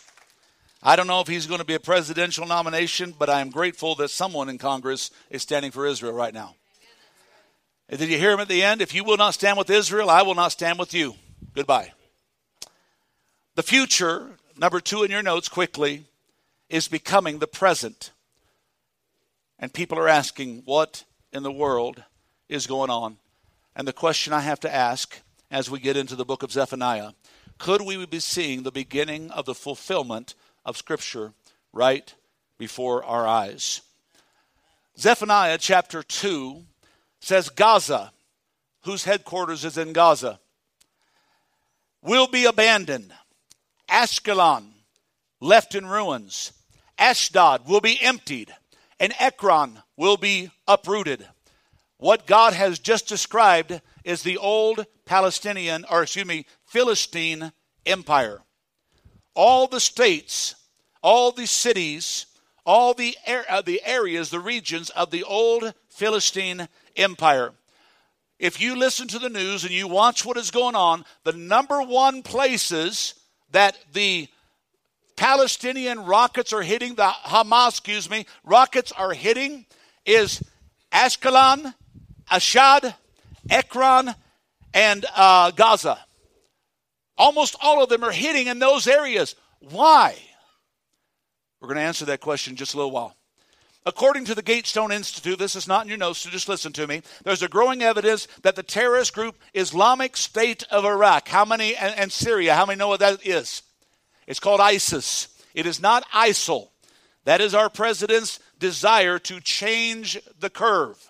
[0.82, 3.96] I don't know if he's going to be a presidential nomination, but I am grateful
[3.96, 6.56] that someone in Congress is standing for Israel right now.
[7.90, 8.82] And did you hear him at the end?
[8.82, 11.16] If you will not stand with Israel, I will not stand with you.
[11.54, 11.92] Goodbye.
[13.56, 16.06] The future, number two in your notes quickly,
[16.70, 18.12] is becoming the present.
[19.60, 22.04] And people are asking, what in the world
[22.50, 23.18] is going on?
[23.76, 25.20] And the question I have to ask
[25.56, 27.12] as we get into the book of Zephaniah
[27.58, 30.36] could we be seeing the beginning of the fulfillment
[30.66, 31.32] of Scripture
[31.72, 32.14] right
[32.58, 33.80] before our eyes.
[35.00, 36.62] Zephaniah chapter 2
[37.22, 38.12] says Gaza,
[38.84, 40.42] whose headquarters is in Gaza,
[42.02, 43.14] will be abandoned.
[43.90, 44.72] Ashkelon
[45.40, 46.52] left in ruins.
[47.00, 48.54] Ashdod will be emptied,
[49.00, 51.26] and Ekron will be uprooted.
[51.96, 57.52] What God has just described is the old Palestinian, or excuse me, Philistine
[57.86, 58.42] empire.
[59.34, 60.56] All the states,
[61.02, 62.28] all the cities,
[62.66, 67.52] all the, uh, the areas, the regions of the old Philistine empire.
[68.40, 71.82] If you listen to the news and you watch what is going on, the number
[71.82, 73.16] one places
[73.52, 74.28] that the
[75.16, 79.66] Palestinian rockets are hitting, the Hamas, excuse me, rockets are hitting
[80.06, 80.44] is
[80.92, 81.74] Ashkelon,
[82.30, 82.94] Ashdod,
[83.50, 84.14] Ekron,
[84.74, 86.00] and uh, Gaza.
[87.18, 89.36] Almost all of them are hitting in those areas.
[89.60, 90.16] Why?
[91.60, 93.16] We're going to answer that question in just a little while.
[93.88, 96.88] According to the Gatestone Institute, this is not in your notes, so just listen to
[96.88, 97.04] me.
[97.24, 101.98] There's a growing evidence that the terrorist group Islamic State of Iraq, how many, and,
[101.98, 103.62] and Syria, how many know what that is?
[104.26, 105.28] It's called ISIS.
[105.54, 106.70] It is not ISIL.
[107.26, 111.08] That is our president's desire to change the curve,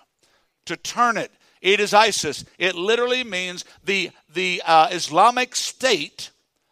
[0.66, 1.32] to turn it.
[1.66, 2.44] It is ISIS.
[2.58, 6.30] It literally means the, the uh, Islamic State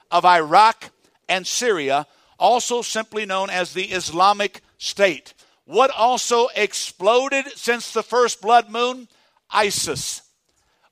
[0.08, 0.90] of Iraq
[1.28, 2.06] and Syria,
[2.38, 5.34] also simply known as the Islamic State.
[5.64, 9.08] What also exploded since the first blood moon?
[9.50, 10.22] ISIS.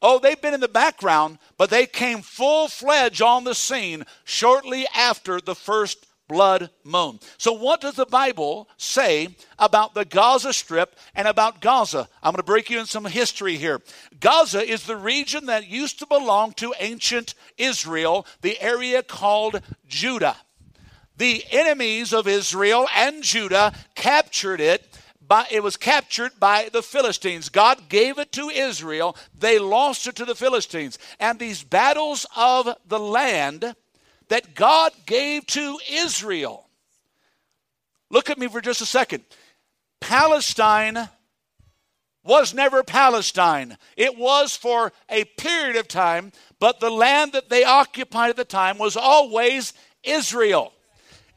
[0.02, 4.84] Oh, they've been in the background, but they came full fledged on the scene shortly
[4.96, 7.20] after the first blood moon.
[7.36, 12.08] So, what does the Bible say about the Gaza Strip and about Gaza?
[12.22, 13.82] I'm going to break you in some history here.
[14.18, 20.36] Gaza is the region that used to belong to ancient Israel, the area called Judah
[21.18, 24.88] the enemies of Israel and Judah captured it.
[25.24, 27.48] By, it was captured by the Philistines.
[27.48, 29.16] God gave it to Israel.
[29.38, 30.98] They lost it to the Philistines.
[31.20, 33.76] And these battles of the land
[34.32, 36.66] that God gave to Israel.
[38.08, 39.24] Look at me for just a second.
[40.00, 41.10] Palestine
[42.24, 43.76] was never Palestine.
[43.94, 48.46] It was for a period of time, but the land that they occupied at the
[48.46, 50.72] time was always Israel.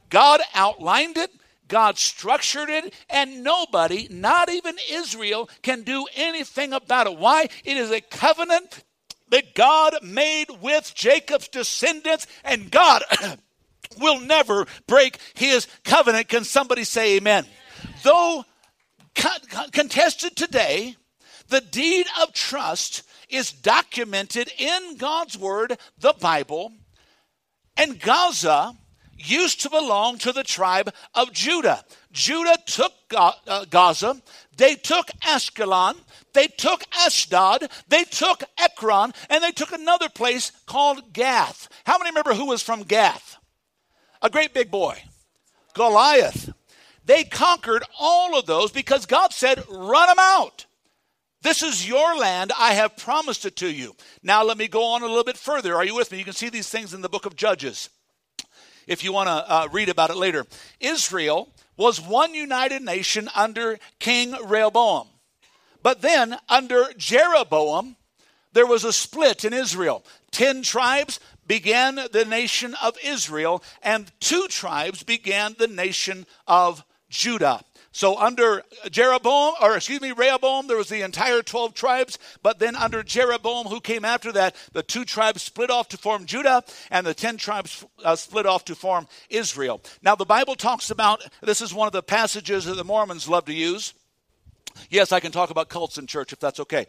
[0.10, 1.32] God outlined it,
[1.68, 7.18] God structured it, and nobody, not even Israel, can do anything about it.
[7.18, 7.50] Why?
[7.66, 8.85] It is a covenant
[9.30, 13.04] that God made with Jacob's descendants, and God
[14.00, 16.28] will never break his covenant.
[16.28, 17.46] Can somebody say amen?
[18.04, 18.46] Though
[19.72, 20.96] contested today,
[21.48, 26.72] the deed of trust is documented in God's word, the Bible,
[27.78, 28.76] and Gaza
[29.18, 31.84] used to belong to the tribe of Judah.
[32.12, 34.22] Judah took uh, Gaza,
[34.58, 35.96] they took Ashkelon,
[36.34, 41.70] they took Ashdod, they took Ekron, and they took another place called Gath.
[41.86, 43.38] How many remember who was from Gath?
[44.22, 44.98] A great big boy,
[45.74, 46.54] Goliath.
[47.06, 50.66] They conquered all of those because God said, run them out.
[51.42, 52.52] This is your land.
[52.58, 53.96] I have promised it to you.
[54.24, 55.76] Now, let me go on a little bit further.
[55.76, 56.18] Are you with me?
[56.18, 57.90] You can see these things in the book of Judges
[58.88, 60.46] if you want to uh, read about it later.
[60.80, 65.08] Israel was one united nation under King Rehoboam.
[65.84, 67.96] But then, under Jeroboam,
[68.54, 70.04] there was a split in Israel.
[70.32, 77.64] Ten tribes began the nation of Israel, and two tribes began the nation of Judah.
[77.96, 82.20] So under Jeroboam, or excuse me, Rehoboam, there was the entire 12 tribes.
[82.44, 86.26] But then under Jeroboam, who came after that, the two tribes split off to form
[86.26, 89.82] Judah, and the 10 tribes uh, split off to form Israel.
[90.02, 93.46] Now, the Bible talks about this is one of the passages that the Mormons love
[93.46, 93.94] to use.
[94.90, 96.88] Yes, I can talk about cults in church if that's okay.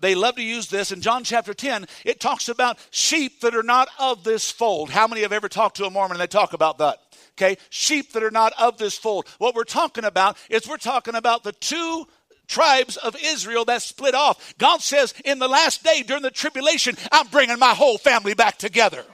[0.00, 0.92] They love to use this.
[0.92, 4.90] In John chapter 10, it talks about sheep that are not of this fold.
[4.90, 6.98] How many have ever talked to a Mormon and they talk about that?
[7.38, 7.56] okay?
[7.70, 9.26] Sheep that are not of this fold.
[9.38, 12.06] What we're talking about is we're talking about the two
[12.46, 14.54] tribes of Israel that split off.
[14.58, 18.58] God says, in the last day during the tribulation, I'm bringing my whole family back
[18.58, 19.04] together.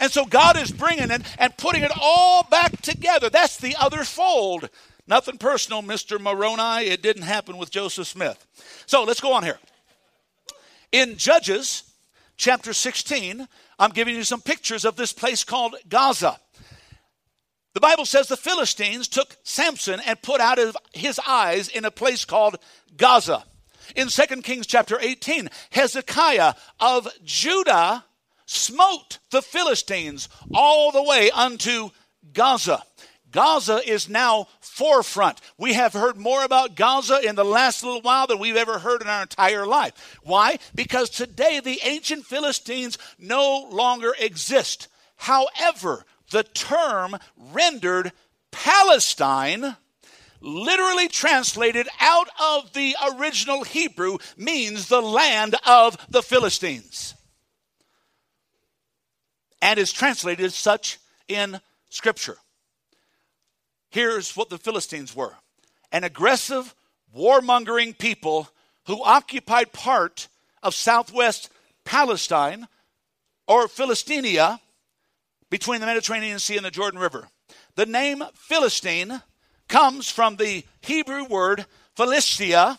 [0.00, 3.30] And so God is bringing it and putting it all back together.
[3.30, 4.68] That's the other fold.
[5.06, 6.20] Nothing personal, Mr.
[6.20, 6.86] Moroni.
[6.86, 8.46] It didn't happen with Joseph Smith.
[8.86, 9.58] So let's go on here.
[10.92, 11.82] In Judges
[12.36, 13.48] chapter 16,
[13.78, 16.38] I'm giving you some pictures of this place called Gaza.
[17.74, 21.90] The Bible says the Philistines took Samson and put out of his eyes in a
[21.90, 22.56] place called
[22.96, 23.44] Gaza.
[23.96, 28.04] In 2 Kings chapter 18, Hezekiah of Judah
[28.46, 31.90] smote the Philistines all the way unto
[32.32, 32.82] Gaza.
[33.32, 35.40] Gaza is now forefront.
[35.58, 39.02] We have heard more about Gaza in the last little while than we've ever heard
[39.02, 40.18] in our entire life.
[40.22, 40.58] Why?
[40.74, 44.88] Because today the ancient Philistines no longer exist.
[45.16, 48.12] However, the term rendered
[48.50, 49.76] Palestine
[50.42, 57.14] literally translated out of the original Hebrew, means the land of the Philistines.
[59.60, 62.36] And is translated as such in Scripture.
[63.92, 65.34] Here's what the Philistines were
[65.92, 66.74] an aggressive,
[67.14, 68.48] warmongering people
[68.86, 70.28] who occupied part
[70.62, 71.50] of southwest
[71.84, 72.66] Palestine
[73.46, 74.58] or Philistinia
[75.50, 77.28] between the Mediterranean Sea and the Jordan River.
[77.74, 79.20] The name Philistine
[79.68, 82.78] comes from the Hebrew word Philistia,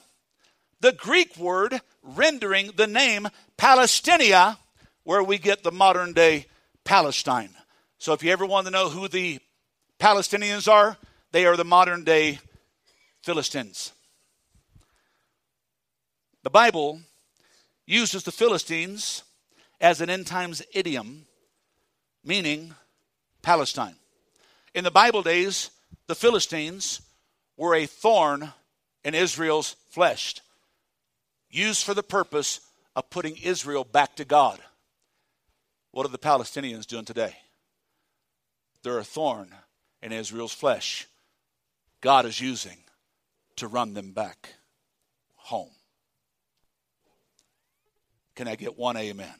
[0.81, 4.57] the Greek word rendering the name Palestinia,
[5.03, 6.47] where we get the modern day
[6.83, 7.51] Palestine.
[7.99, 9.39] So if you ever want to know who the
[10.03, 10.97] Palestinians are,
[11.31, 12.39] they are the modern day
[13.21, 13.93] Philistines.
[16.43, 16.99] The Bible
[17.85, 19.23] uses the Philistines
[19.79, 21.25] as an end times idiom,
[22.21, 22.75] meaning
[23.41, 23.95] Palestine.
[24.75, 25.69] In the Bible days,
[26.07, 27.01] the Philistines
[27.55, 28.51] were a thorn
[29.05, 30.35] in Israel's flesh,
[31.49, 32.59] used for the purpose
[32.93, 34.59] of putting Israel back to God.
[35.91, 37.37] What are the Palestinians doing today?
[38.83, 39.47] They're a thorn
[40.03, 41.07] in Israel's flesh.
[42.01, 42.77] God is using
[43.55, 44.49] to run them back
[45.35, 45.71] home.
[48.35, 49.35] Can I get one amen?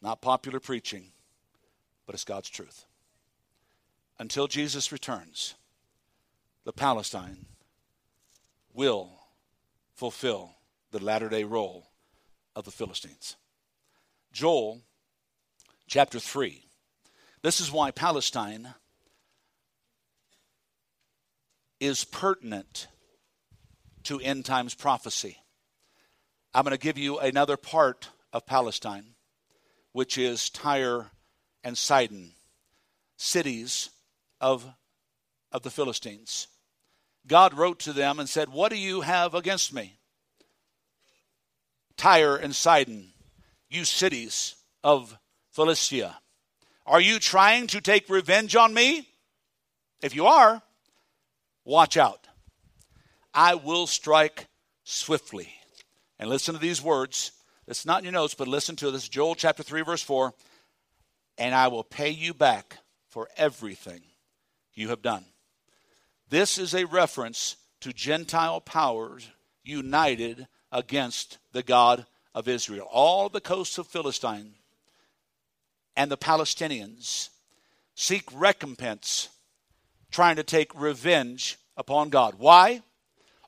[0.00, 1.12] Not popular preaching,
[2.06, 2.86] but it's God's truth
[4.18, 5.54] until Jesus returns,
[6.64, 7.46] the Palestine
[8.72, 9.10] will
[9.94, 10.56] fulfill
[10.90, 11.88] the latter day role
[12.54, 13.36] of the Philistines.
[14.32, 14.82] Joel
[15.86, 16.65] chapter 3.
[17.46, 18.74] This is why Palestine
[21.78, 22.88] is pertinent
[24.02, 25.36] to end times prophecy.
[26.52, 29.14] I'm going to give you another part of Palestine,
[29.92, 31.12] which is Tyre
[31.62, 32.32] and Sidon,
[33.16, 33.90] cities
[34.40, 34.66] of,
[35.52, 36.48] of the Philistines.
[37.28, 40.00] God wrote to them and said, What do you have against me?
[41.96, 43.12] Tyre and Sidon,
[43.70, 45.16] you cities of
[45.52, 46.16] Philistia.
[46.86, 49.08] Are you trying to take revenge on me?
[50.02, 50.62] If you are,
[51.64, 52.28] watch out.
[53.34, 54.46] I will strike
[54.84, 55.52] swiftly.
[56.18, 57.32] And listen to these words.
[57.66, 59.08] It's not in your notes, but listen to this.
[59.08, 60.32] Joel chapter 3, verse 4.
[61.38, 62.78] And I will pay you back
[63.08, 64.00] for everything
[64.74, 65.24] you have done.
[66.28, 69.28] This is a reference to Gentile powers
[69.64, 72.88] united against the God of Israel.
[72.90, 74.54] All the coasts of Philistine
[75.96, 77.30] and the Palestinians
[77.94, 79.28] seek recompense,
[80.10, 82.34] trying to take revenge upon God.
[82.38, 82.82] Why?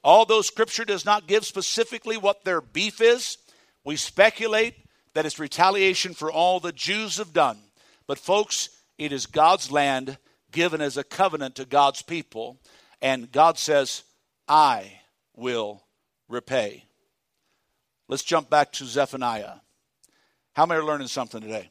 [0.03, 3.39] Although Scripture does not give specifically what their beef is,
[3.85, 4.75] we speculate
[5.15, 7.59] that it's retaliation for all the Jews have done.
[8.07, 10.19] But, folks, it is God's land
[10.51, 12.59] given as a covenant to God's people.
[13.03, 14.03] And God says,
[14.47, 15.01] I
[15.37, 15.83] will
[16.29, 16.85] repay.
[18.09, 19.57] Let's jump back to Zephaniah.
[20.55, 21.71] How many are learning something today?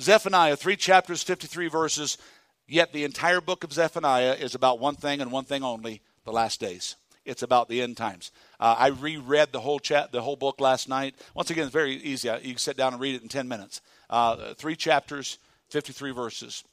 [0.00, 2.18] Zephaniah, three chapters, 53 verses,
[2.66, 6.32] yet the entire book of Zephaniah is about one thing and one thing only the
[6.32, 6.96] last days.
[7.24, 8.30] It's about the end times.
[8.58, 11.14] Uh, I reread the whole chat, the whole book last night.
[11.34, 12.28] Once again, it's very easy.
[12.28, 13.82] You can sit down and read it in 10 minutes.
[14.08, 15.38] Uh, three chapters,
[15.68, 16.64] 53 verses.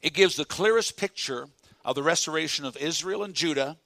[0.00, 1.48] It gives the clearest picture
[1.84, 3.78] of the restoration of Israel and Judah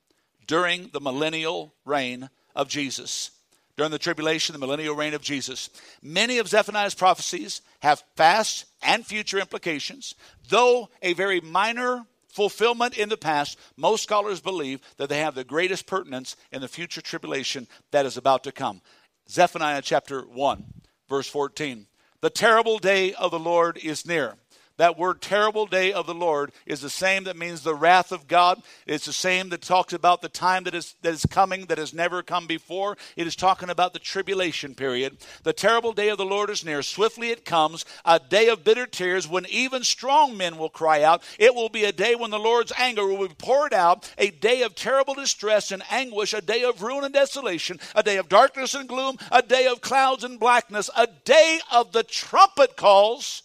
[0.46, 3.30] during the millennial reign of Jesus.
[3.76, 5.70] During the tribulation, the millennial reign of Jesus.
[6.02, 10.14] Many of Zephaniah's prophecies have past and future implications,
[10.48, 15.44] though a very minor fulfillment in the past, most scholars believe that they have the
[15.44, 18.80] greatest pertinence in the future tribulation that is about to come.
[19.28, 20.64] Zephaniah chapter 1,
[21.08, 21.86] verse 14.
[22.20, 24.36] The terrible day of the Lord is near.
[24.78, 28.26] That word terrible day of the Lord is the same that means the wrath of
[28.26, 28.62] God.
[28.86, 31.92] It's the same that talks about the time that is, that is coming that has
[31.92, 32.96] never come before.
[33.16, 35.18] It is talking about the tribulation period.
[35.42, 36.82] The terrible day of the Lord is near.
[36.82, 41.22] Swiftly it comes, a day of bitter tears when even strong men will cry out.
[41.38, 44.62] It will be a day when the Lord's anger will be poured out, a day
[44.62, 48.74] of terrible distress and anguish, a day of ruin and desolation, a day of darkness
[48.74, 53.42] and gloom, a day of clouds and blackness, a day of the trumpet calls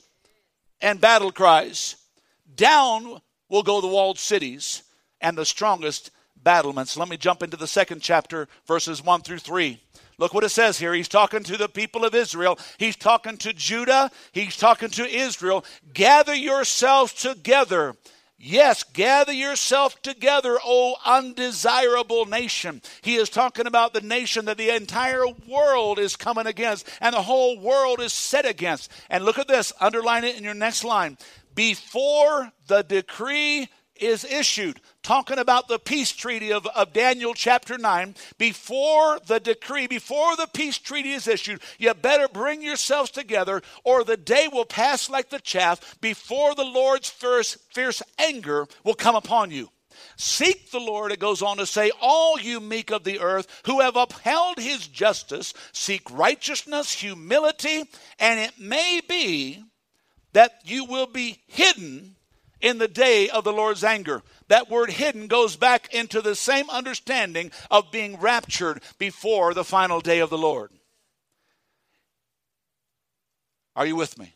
[0.82, 1.96] and battle cries.
[2.56, 4.84] Down will go the walled cities
[5.22, 6.12] and the strongest
[6.42, 6.98] battlements.
[6.98, 9.82] Let me jump into the second chapter, verses 1 through 3.
[10.20, 10.94] Look what it says here.
[10.94, 12.58] He's talking to the people of Israel.
[12.78, 14.10] He's talking to Judah.
[14.32, 15.64] He's talking to Israel.
[15.94, 17.96] Gather yourselves together.
[18.40, 22.84] Yes, gather yourself together, O undesirable nation.
[23.02, 27.24] He is talking about the nation that the entire world is coming against and the
[27.24, 28.92] whole world is set against.
[29.10, 31.18] And look at this, underline it in your next line.
[31.56, 33.70] Before the decree
[34.02, 34.80] is issued.
[35.04, 38.16] Talking about the peace treaty of, of Daniel chapter 9.
[38.38, 44.04] Before the decree, before the peace treaty is issued, you better bring yourselves together, or
[44.04, 49.16] the day will pass like the chaff before the Lord's fierce, fierce anger will come
[49.16, 49.70] upon you.
[50.16, 53.82] Seek the Lord, it goes on to say, all you meek of the earth who
[53.82, 57.84] have upheld his justice, seek righteousness, humility,
[58.20, 59.64] and it may be
[60.34, 62.17] that you will be hidden
[62.62, 64.24] in the day of the Lord's anger.
[64.48, 70.02] That word hidden goes back into the same understanding of being raptured before the final
[70.02, 70.72] day of the Lord.
[73.76, 74.34] Are you with me?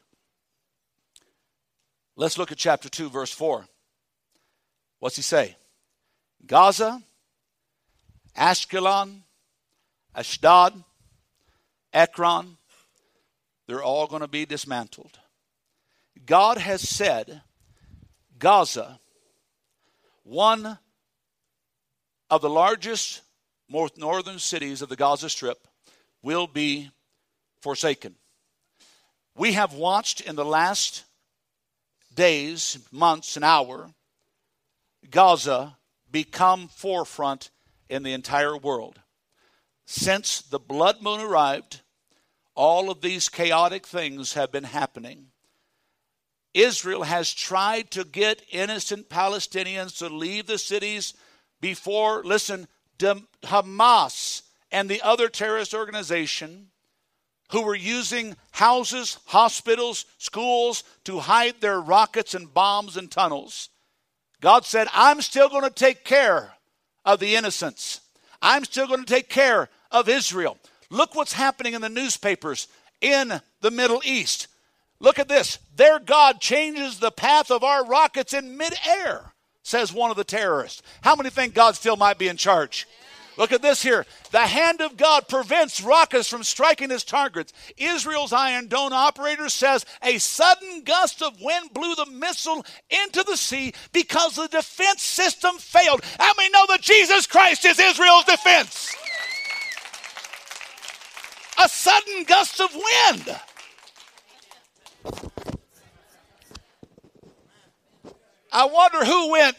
[2.15, 3.65] Let's look at chapter 2, verse 4.
[4.99, 5.55] What's he say?
[6.45, 7.01] Gaza,
[8.37, 9.21] Ashkelon,
[10.13, 10.83] Ashdod,
[11.93, 12.57] Ekron,
[13.67, 15.17] they're all going to be dismantled.
[16.25, 17.41] God has said
[18.41, 18.99] Gaza,
[20.23, 20.79] one
[22.27, 23.21] of the largest
[23.69, 25.67] northern cities of the Gaza Strip,
[26.23, 26.89] will be
[27.61, 28.15] forsaken.
[29.35, 31.03] We have watched in the last
[32.15, 33.91] days, months, and hour
[35.11, 35.77] Gaza
[36.11, 37.51] become forefront
[37.89, 39.01] in the entire world.
[39.85, 41.81] Since the blood moon arrived,
[42.55, 45.30] all of these chaotic things have been happening.
[46.53, 51.13] Israel has tried to get innocent Palestinians to leave the cities
[51.61, 52.67] before, listen,
[52.99, 54.41] Hamas
[54.71, 56.67] and the other terrorist organization
[57.51, 63.69] who were using houses, hospitals, schools to hide their rockets and bombs and tunnels.
[64.39, 66.53] God said, I'm still going to take care
[67.05, 68.01] of the innocents.
[68.41, 70.57] I'm still going to take care of Israel.
[70.89, 72.67] Look what's happening in the newspapers
[73.01, 74.47] in the Middle East.
[75.01, 75.57] Look at this.
[75.75, 79.33] Their God changes the path of our rockets in midair,
[79.63, 80.83] says one of the terrorists.
[81.01, 82.87] How many think God still might be in charge?
[83.35, 84.05] Look at this here.
[84.31, 87.51] The hand of God prevents rockets from striking his targets.
[87.77, 93.37] Israel's Iron Dome operator says a sudden gust of wind blew the missile into the
[93.37, 96.01] sea because the defense system failed.
[96.19, 98.95] And we know that Jesus Christ is Israel's defense.
[101.57, 103.39] A sudden gust of wind.
[108.51, 109.55] I wonder who went.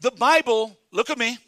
[0.00, 1.38] the Bible, look at me.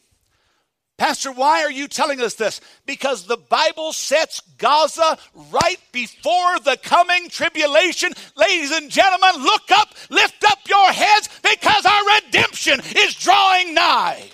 [0.98, 2.60] Pastor, why are you telling us this?
[2.84, 5.16] Because the Bible sets Gaza
[5.50, 8.12] right before the coming tribulation.
[8.36, 14.30] Ladies and gentlemen, look up, lift up your heads because our redemption is drawing nigh.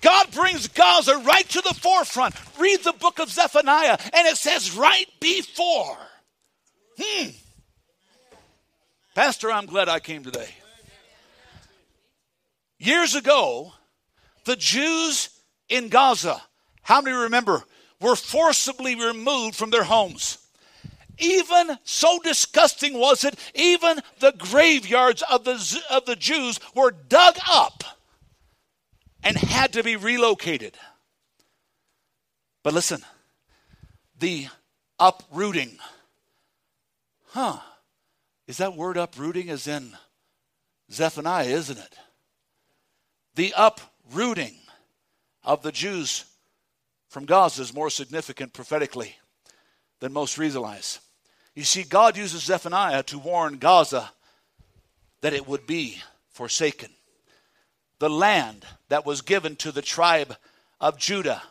[0.00, 2.34] God brings Gaza right to the forefront.
[2.58, 5.98] Read the book of Zephaniah, and it says right before.
[6.98, 7.30] Hmm.
[9.14, 10.48] Pastor, I'm glad I came today.
[12.78, 13.72] Years ago,
[14.44, 15.30] the Jews
[15.68, 16.40] in Gaza,
[16.82, 17.64] how many remember,
[18.00, 20.38] were forcibly removed from their homes.
[21.18, 27.36] Even so disgusting was it, even the graveyards of the, of the Jews were dug
[27.50, 27.82] up
[29.22, 30.76] and had to be relocated.
[32.62, 33.02] But listen,
[34.18, 34.48] the
[34.98, 35.78] uprooting.
[37.28, 37.58] Huh.
[38.46, 39.96] Is that word uprooting as in
[40.90, 41.94] Zephaniah, isn't it?
[43.34, 44.56] The uprooting
[45.44, 46.24] of the Jews
[47.08, 49.16] from Gaza is more significant prophetically
[50.00, 51.00] than most realize.
[51.54, 54.10] You see, God uses Zephaniah to warn Gaza
[55.20, 55.98] that it would be
[56.30, 56.90] forsaken
[57.98, 60.36] the land that was given to the tribe
[60.80, 61.42] of Judah.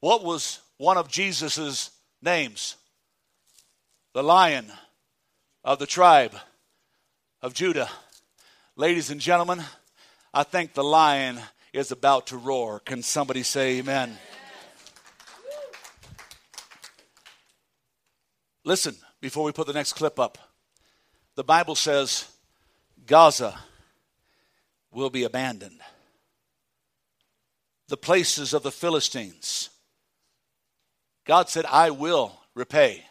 [0.00, 1.90] What was one of Jesus'
[2.20, 2.76] names?
[4.14, 4.66] The lion
[5.64, 6.34] of the tribe
[7.40, 7.88] of Judah.
[8.74, 9.62] Ladies and gentlemen,
[10.34, 11.38] I think the lion
[11.72, 12.80] is about to roar.
[12.80, 14.18] Can somebody say amen?
[18.64, 20.38] Listen, before we put the next clip up,
[21.34, 22.28] the Bible says
[23.06, 23.58] Gaza
[24.92, 25.80] will be abandoned.
[27.88, 29.70] The places of the Philistines.
[31.24, 33.04] God said, I will repay.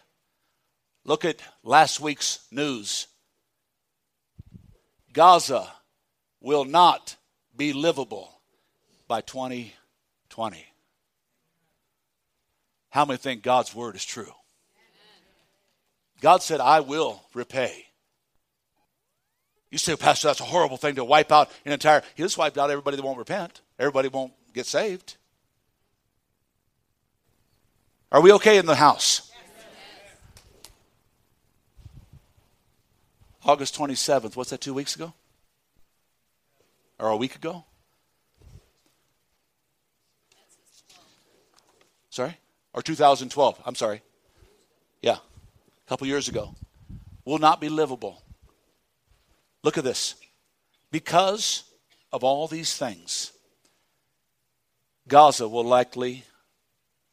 [1.04, 3.08] Look at last week's news.
[5.14, 5.68] Gaza
[6.40, 7.16] will not
[7.56, 8.42] be livable
[9.08, 10.66] by 2020.
[12.90, 14.32] How many think God's word is true?
[16.22, 17.86] God said, I will repay.
[19.72, 22.04] You say, Pastor, that's a horrible thing to wipe out an entire.
[22.16, 23.62] He just wiped out everybody that won't repent.
[23.80, 25.16] Everybody won't get saved.
[28.12, 29.32] Are we okay in the house?
[33.46, 34.36] August 27th.
[34.36, 35.14] What's that, two weeks ago?
[37.00, 37.64] Or a week ago?
[42.10, 42.38] Sorry?
[42.74, 43.62] Or 2012.
[43.66, 44.02] I'm sorry.
[45.02, 45.16] Yeah.
[45.16, 46.56] A couple years ago.
[47.24, 48.22] Will not be livable.
[49.64, 50.16] Look at this.
[50.92, 51.64] Because
[52.12, 53.32] of all these things,
[55.08, 56.26] Gaza will likely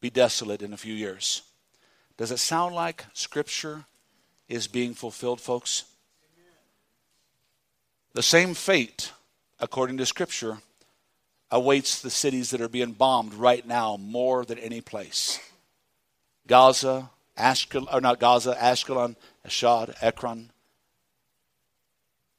[0.00, 1.42] be desolate in a few years.
[2.16, 3.84] Does it sound like Scripture
[4.48, 5.84] is being fulfilled, folks?
[8.14, 9.12] The same fate,
[9.60, 10.58] according to Scripture,
[11.50, 15.38] awaits the cities that are being bombed right now more than any place.
[16.46, 20.50] Gaza, Ashkelon, or not Gaza, Ashkelon, Ashdod, Ekron,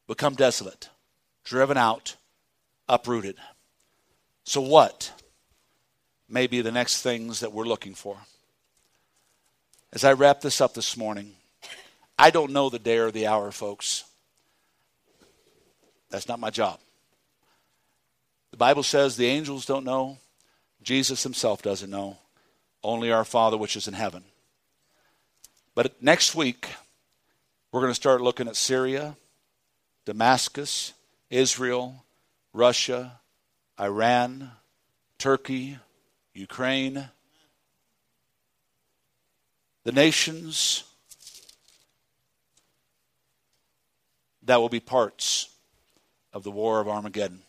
[0.09, 0.89] become desolate,
[1.43, 2.15] driven out,
[2.89, 3.37] uprooted.
[4.43, 5.13] So, what
[6.27, 8.17] may be the next things that we're looking for?
[9.93, 11.35] As I wrap this up this morning,
[12.17, 14.03] I don't know the day or the hour, folks.
[16.09, 16.79] That's not my job.
[18.49, 20.17] The Bible says the angels don't know,
[20.81, 22.17] Jesus himself doesn't know,
[22.83, 24.23] only our Father which is in heaven.
[25.75, 26.67] But next week,
[27.71, 29.15] we're going to start looking at Syria
[30.09, 30.93] Damascus,
[31.29, 32.03] Israel,
[32.51, 33.19] Russia,
[33.79, 34.49] Iran,
[35.19, 35.77] Turkey,
[36.33, 37.09] Ukraine,
[39.83, 40.83] the nations
[44.41, 45.53] that will be parts
[46.33, 47.43] of the war of Armageddon.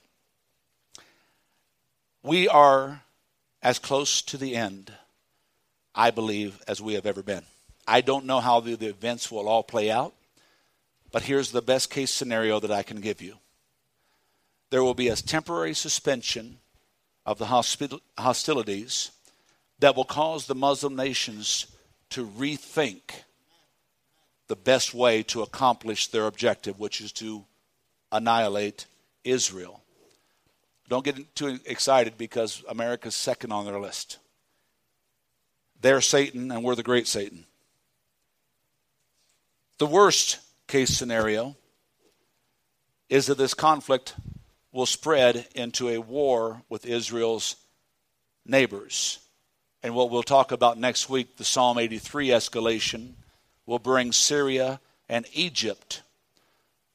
[2.23, 3.01] We are
[3.63, 4.93] as close to the end,
[5.95, 7.45] I believe, as we have ever been.
[7.89, 10.13] I don't know how the, the events will all play out.
[11.13, 13.37] But here's the best case scenario that I can give you
[14.71, 16.59] there will be a temporary suspension
[17.27, 19.11] of the hostilities
[19.81, 21.67] that will cause the Muslim nations
[22.11, 23.01] to rethink
[24.47, 27.45] the best way to accomplish their objective, which is to
[28.13, 28.87] annihilate
[29.25, 29.83] Israel.
[30.89, 34.19] Don't get too excited because America's second on their list.
[35.81, 37.45] They're Satan and we're the great Satan.
[39.79, 40.39] The worst
[40.71, 41.57] case scenario
[43.09, 44.15] is that this conflict
[44.71, 47.57] will spread into a war with Israel's
[48.47, 49.19] neighbors.
[49.83, 53.15] And what we'll talk about next week, the Psalm 83 escalation,
[53.67, 56.03] will bring Syria and Egypt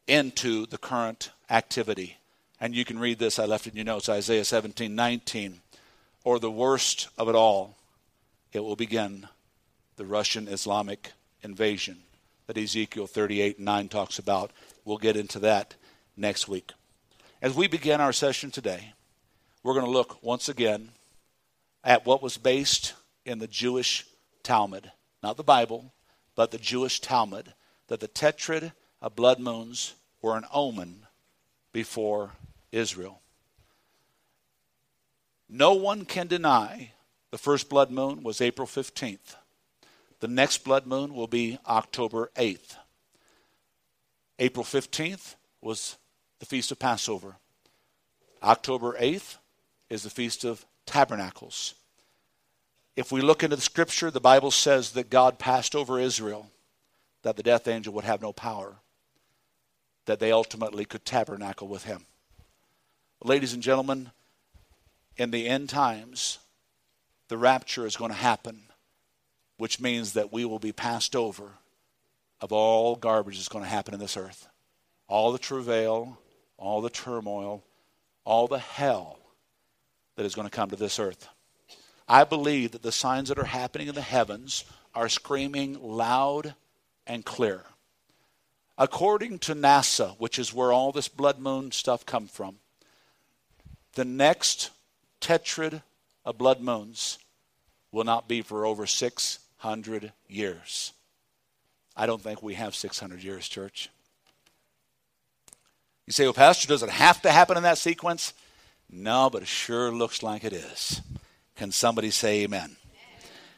[0.07, 2.15] into the current activity.
[2.61, 5.59] And you can read this, I left it in your notes, Isaiah 17 19.
[6.23, 7.75] Or the worst of it all,
[8.53, 9.27] it will begin
[9.97, 11.11] the Russian Islamic
[11.43, 12.04] invasion
[12.47, 14.51] that Ezekiel 38 and 9 talks about.
[14.83, 15.75] We'll get into that
[16.15, 16.71] next week.
[17.41, 18.93] As we begin our session today,
[19.63, 20.89] we're going to look once again
[21.83, 22.93] at what was based
[23.25, 24.05] in the Jewish
[24.43, 24.91] Talmud,
[25.23, 25.93] not the Bible,
[26.35, 27.53] but the Jewish Talmud,
[27.87, 31.05] that the tetrad of blood moons were an omen
[31.71, 32.31] before
[32.71, 33.21] Israel.
[35.49, 36.91] No one can deny
[37.31, 39.35] the first blood moon was April 15th.
[40.19, 42.77] The next blood moon will be October 8th.
[44.39, 45.97] April 15th was
[46.39, 47.35] the Feast of Passover.
[48.41, 49.37] October 8th
[49.89, 51.75] is the Feast of Tabernacles.
[52.95, 56.49] If we look into the scripture, the Bible says that God passed over Israel,
[57.23, 58.75] that the death angel would have no power,
[60.05, 62.05] that they ultimately could tabernacle with him.
[63.23, 64.11] Ladies and gentlemen,
[65.17, 66.39] in the end times,
[67.27, 68.67] the rapture is going to happen
[69.57, 71.53] which means that we will be passed over
[72.41, 74.47] of all garbage that's going to happen in this earth.
[75.07, 76.17] All the travail,
[76.57, 77.63] all the turmoil,
[78.23, 79.19] all the hell
[80.15, 81.27] that is going to come to this earth.
[82.07, 86.55] I believe that the signs that are happening in the heavens are screaming loud
[87.07, 87.63] and clear.
[88.77, 92.57] According to NASA, which is where all this blood moon stuff come from,
[93.93, 94.71] the next
[95.21, 95.81] tetrad
[96.25, 97.17] of blood moons
[97.91, 100.93] will not be for over six 600 years.
[101.97, 103.89] I don't think we have 600 years, church.
[106.05, 108.35] You say, well, Pastor, does it have to happen in that sequence?
[108.91, 111.01] No, but it sure looks like it is.
[111.55, 112.59] Can somebody say amen?
[112.59, 112.77] amen?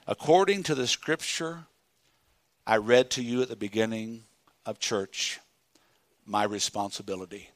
[0.07, 1.65] According to the scripture
[2.65, 4.23] I read to you at the beginning
[4.65, 5.41] of church,
[6.25, 7.49] my responsibility.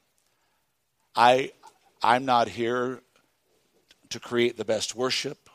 [1.16, 1.54] I,
[2.04, 3.00] I'm not here
[4.10, 5.50] to create the best worship.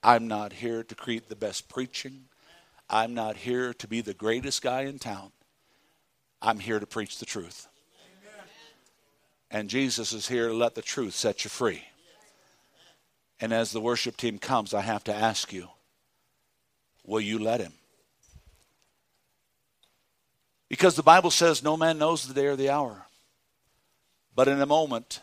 [0.00, 2.26] I'm not here to create the best preaching.
[2.88, 5.32] I'm not here to be the greatest guy in town.
[6.40, 7.68] I'm here to preach the truth.
[9.50, 11.82] And Jesus is here to let the truth set you free.
[13.40, 15.68] And as the worship team comes, I have to ask you
[17.04, 17.72] will you let him?
[20.68, 23.06] Because the Bible says no man knows the day or the hour.
[24.34, 25.22] But in a moment,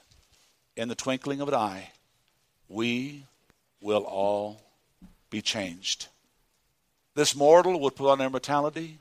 [0.75, 1.91] in the twinkling of an eye,
[2.69, 3.25] we
[3.81, 4.61] will all
[5.29, 6.07] be changed.
[7.15, 8.97] This mortal will put on immortality,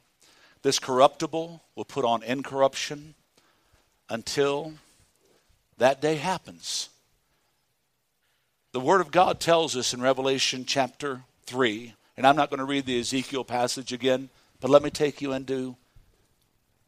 [0.63, 3.15] this corruptible will put on incorruption
[4.09, 4.75] until
[5.79, 6.91] that day happens.
[8.73, 12.65] The Word of God tells us in Revelation chapter 3, and I'm not going to
[12.65, 14.29] read the Ezekiel passage again,
[14.61, 15.77] but let me take you into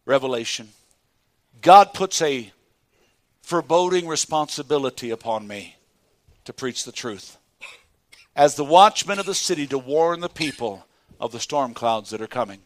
[0.07, 0.69] Revelation.
[1.63, 2.53] God puts a
[3.43, 5.77] foreboding responsibility upon me
[6.45, 7.39] to preach the truth.
[8.37, 10.87] As the watchman of the city, to warn the people
[11.25, 12.61] of the storm clouds that are coming.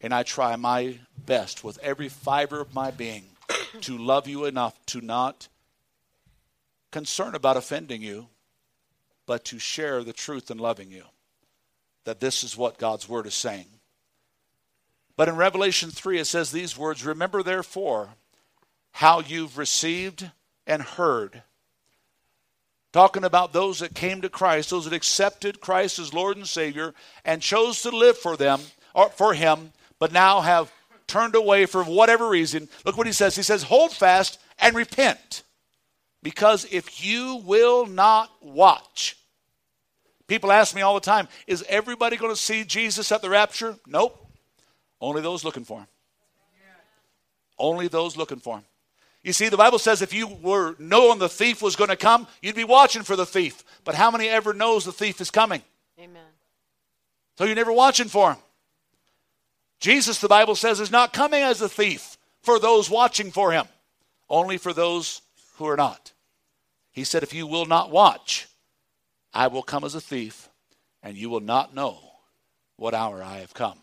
[0.00, 3.26] And I try my best with every fiber of my being
[3.82, 5.46] to love you enough to not
[6.90, 8.26] concern about offending you,
[9.24, 11.04] but to share the truth in loving you.
[12.02, 13.66] That this is what God's word is saying.
[15.16, 18.16] But in Revelation 3, it says these words Remember, therefore,
[18.90, 20.28] how you've received
[20.66, 21.44] and heard.
[22.94, 26.94] Talking about those that came to Christ, those that accepted Christ as Lord and Savior
[27.24, 28.60] and chose to live for them
[28.94, 30.72] or for Him, but now have
[31.08, 32.68] turned away for whatever reason.
[32.84, 33.34] Look what he says.
[33.34, 35.42] He says, Hold fast and repent.
[36.22, 39.16] Because if you will not watch,
[40.28, 43.74] people ask me all the time, is everybody going to see Jesus at the rapture?
[43.88, 44.24] Nope.
[45.00, 45.88] Only those looking for him.
[47.58, 48.64] Only those looking for him.
[49.24, 52.28] You see, the Bible says if you were knowing the thief was going to come,
[52.42, 53.64] you'd be watching for the thief.
[53.82, 55.62] But how many ever knows the thief is coming?
[55.98, 56.22] Amen.
[57.38, 58.38] So you're never watching for him.
[59.80, 63.66] Jesus, the Bible says, is not coming as a thief for those watching for him,
[64.28, 65.22] only for those
[65.56, 66.12] who are not.
[66.92, 68.46] He said, If you will not watch,
[69.32, 70.50] I will come as a thief,
[71.02, 71.98] and you will not know
[72.76, 73.78] what hour I have come.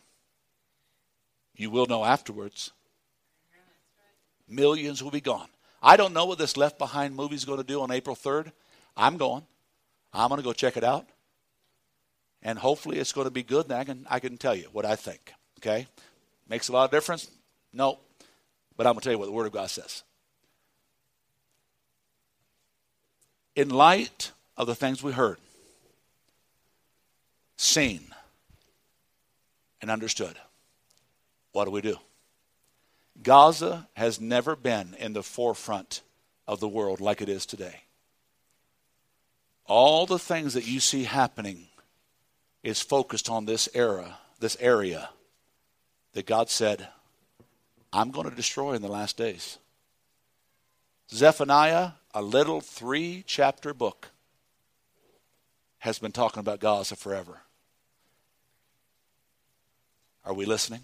[1.56, 2.72] You will know afterwards.
[4.52, 5.48] Millions will be gone.
[5.82, 8.52] I don't know what this Left Behind movie is going to do on April 3rd.
[8.98, 9.44] I'm going.
[10.14, 11.08] I'm going to go check it out.
[12.44, 14.86] And hopefully it's going to be good, and I can, I can tell you what
[14.86, 15.34] I think.
[15.60, 15.88] Okay?
[16.50, 17.32] Makes a lot of difference?
[17.72, 18.00] No.
[18.76, 20.04] But I'm going to tell you what the Word of God says.
[23.56, 25.38] In light of the things we heard,
[27.56, 28.02] seen,
[29.82, 30.36] and understood,
[31.54, 31.98] what do we do?
[33.24, 36.02] Gaza has never been in the forefront
[36.48, 37.82] of the world like it is today.
[39.66, 41.68] All the things that you see happening
[42.64, 45.10] is focused on this era, this area
[46.14, 46.88] that God said,
[47.94, 49.58] I'm going to destroy in the last days.
[51.10, 54.10] Zephaniah, a little three chapter book,
[55.80, 57.42] has been talking about Gaza forever.
[60.24, 60.82] Are we listening?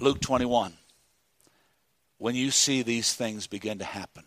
[0.00, 0.72] Luke 21.
[2.16, 4.24] When you see these things begin to happen,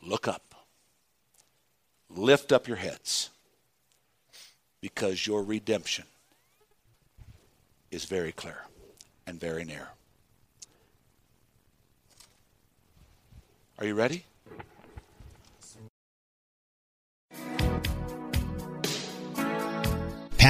[0.00, 0.54] look up.
[2.08, 3.30] Lift up your heads
[4.80, 6.04] because your redemption
[7.90, 8.58] is very clear
[9.26, 9.88] and very near.
[13.78, 14.24] Are you ready?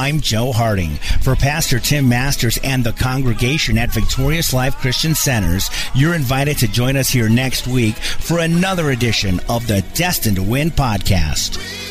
[0.00, 0.92] I'm Joe Harding.
[1.20, 6.68] For Pastor Tim Masters and the congregation at Victorious Life Christian Centers, you're invited to
[6.68, 11.89] join us here next week for another edition of the Destined to Win podcast.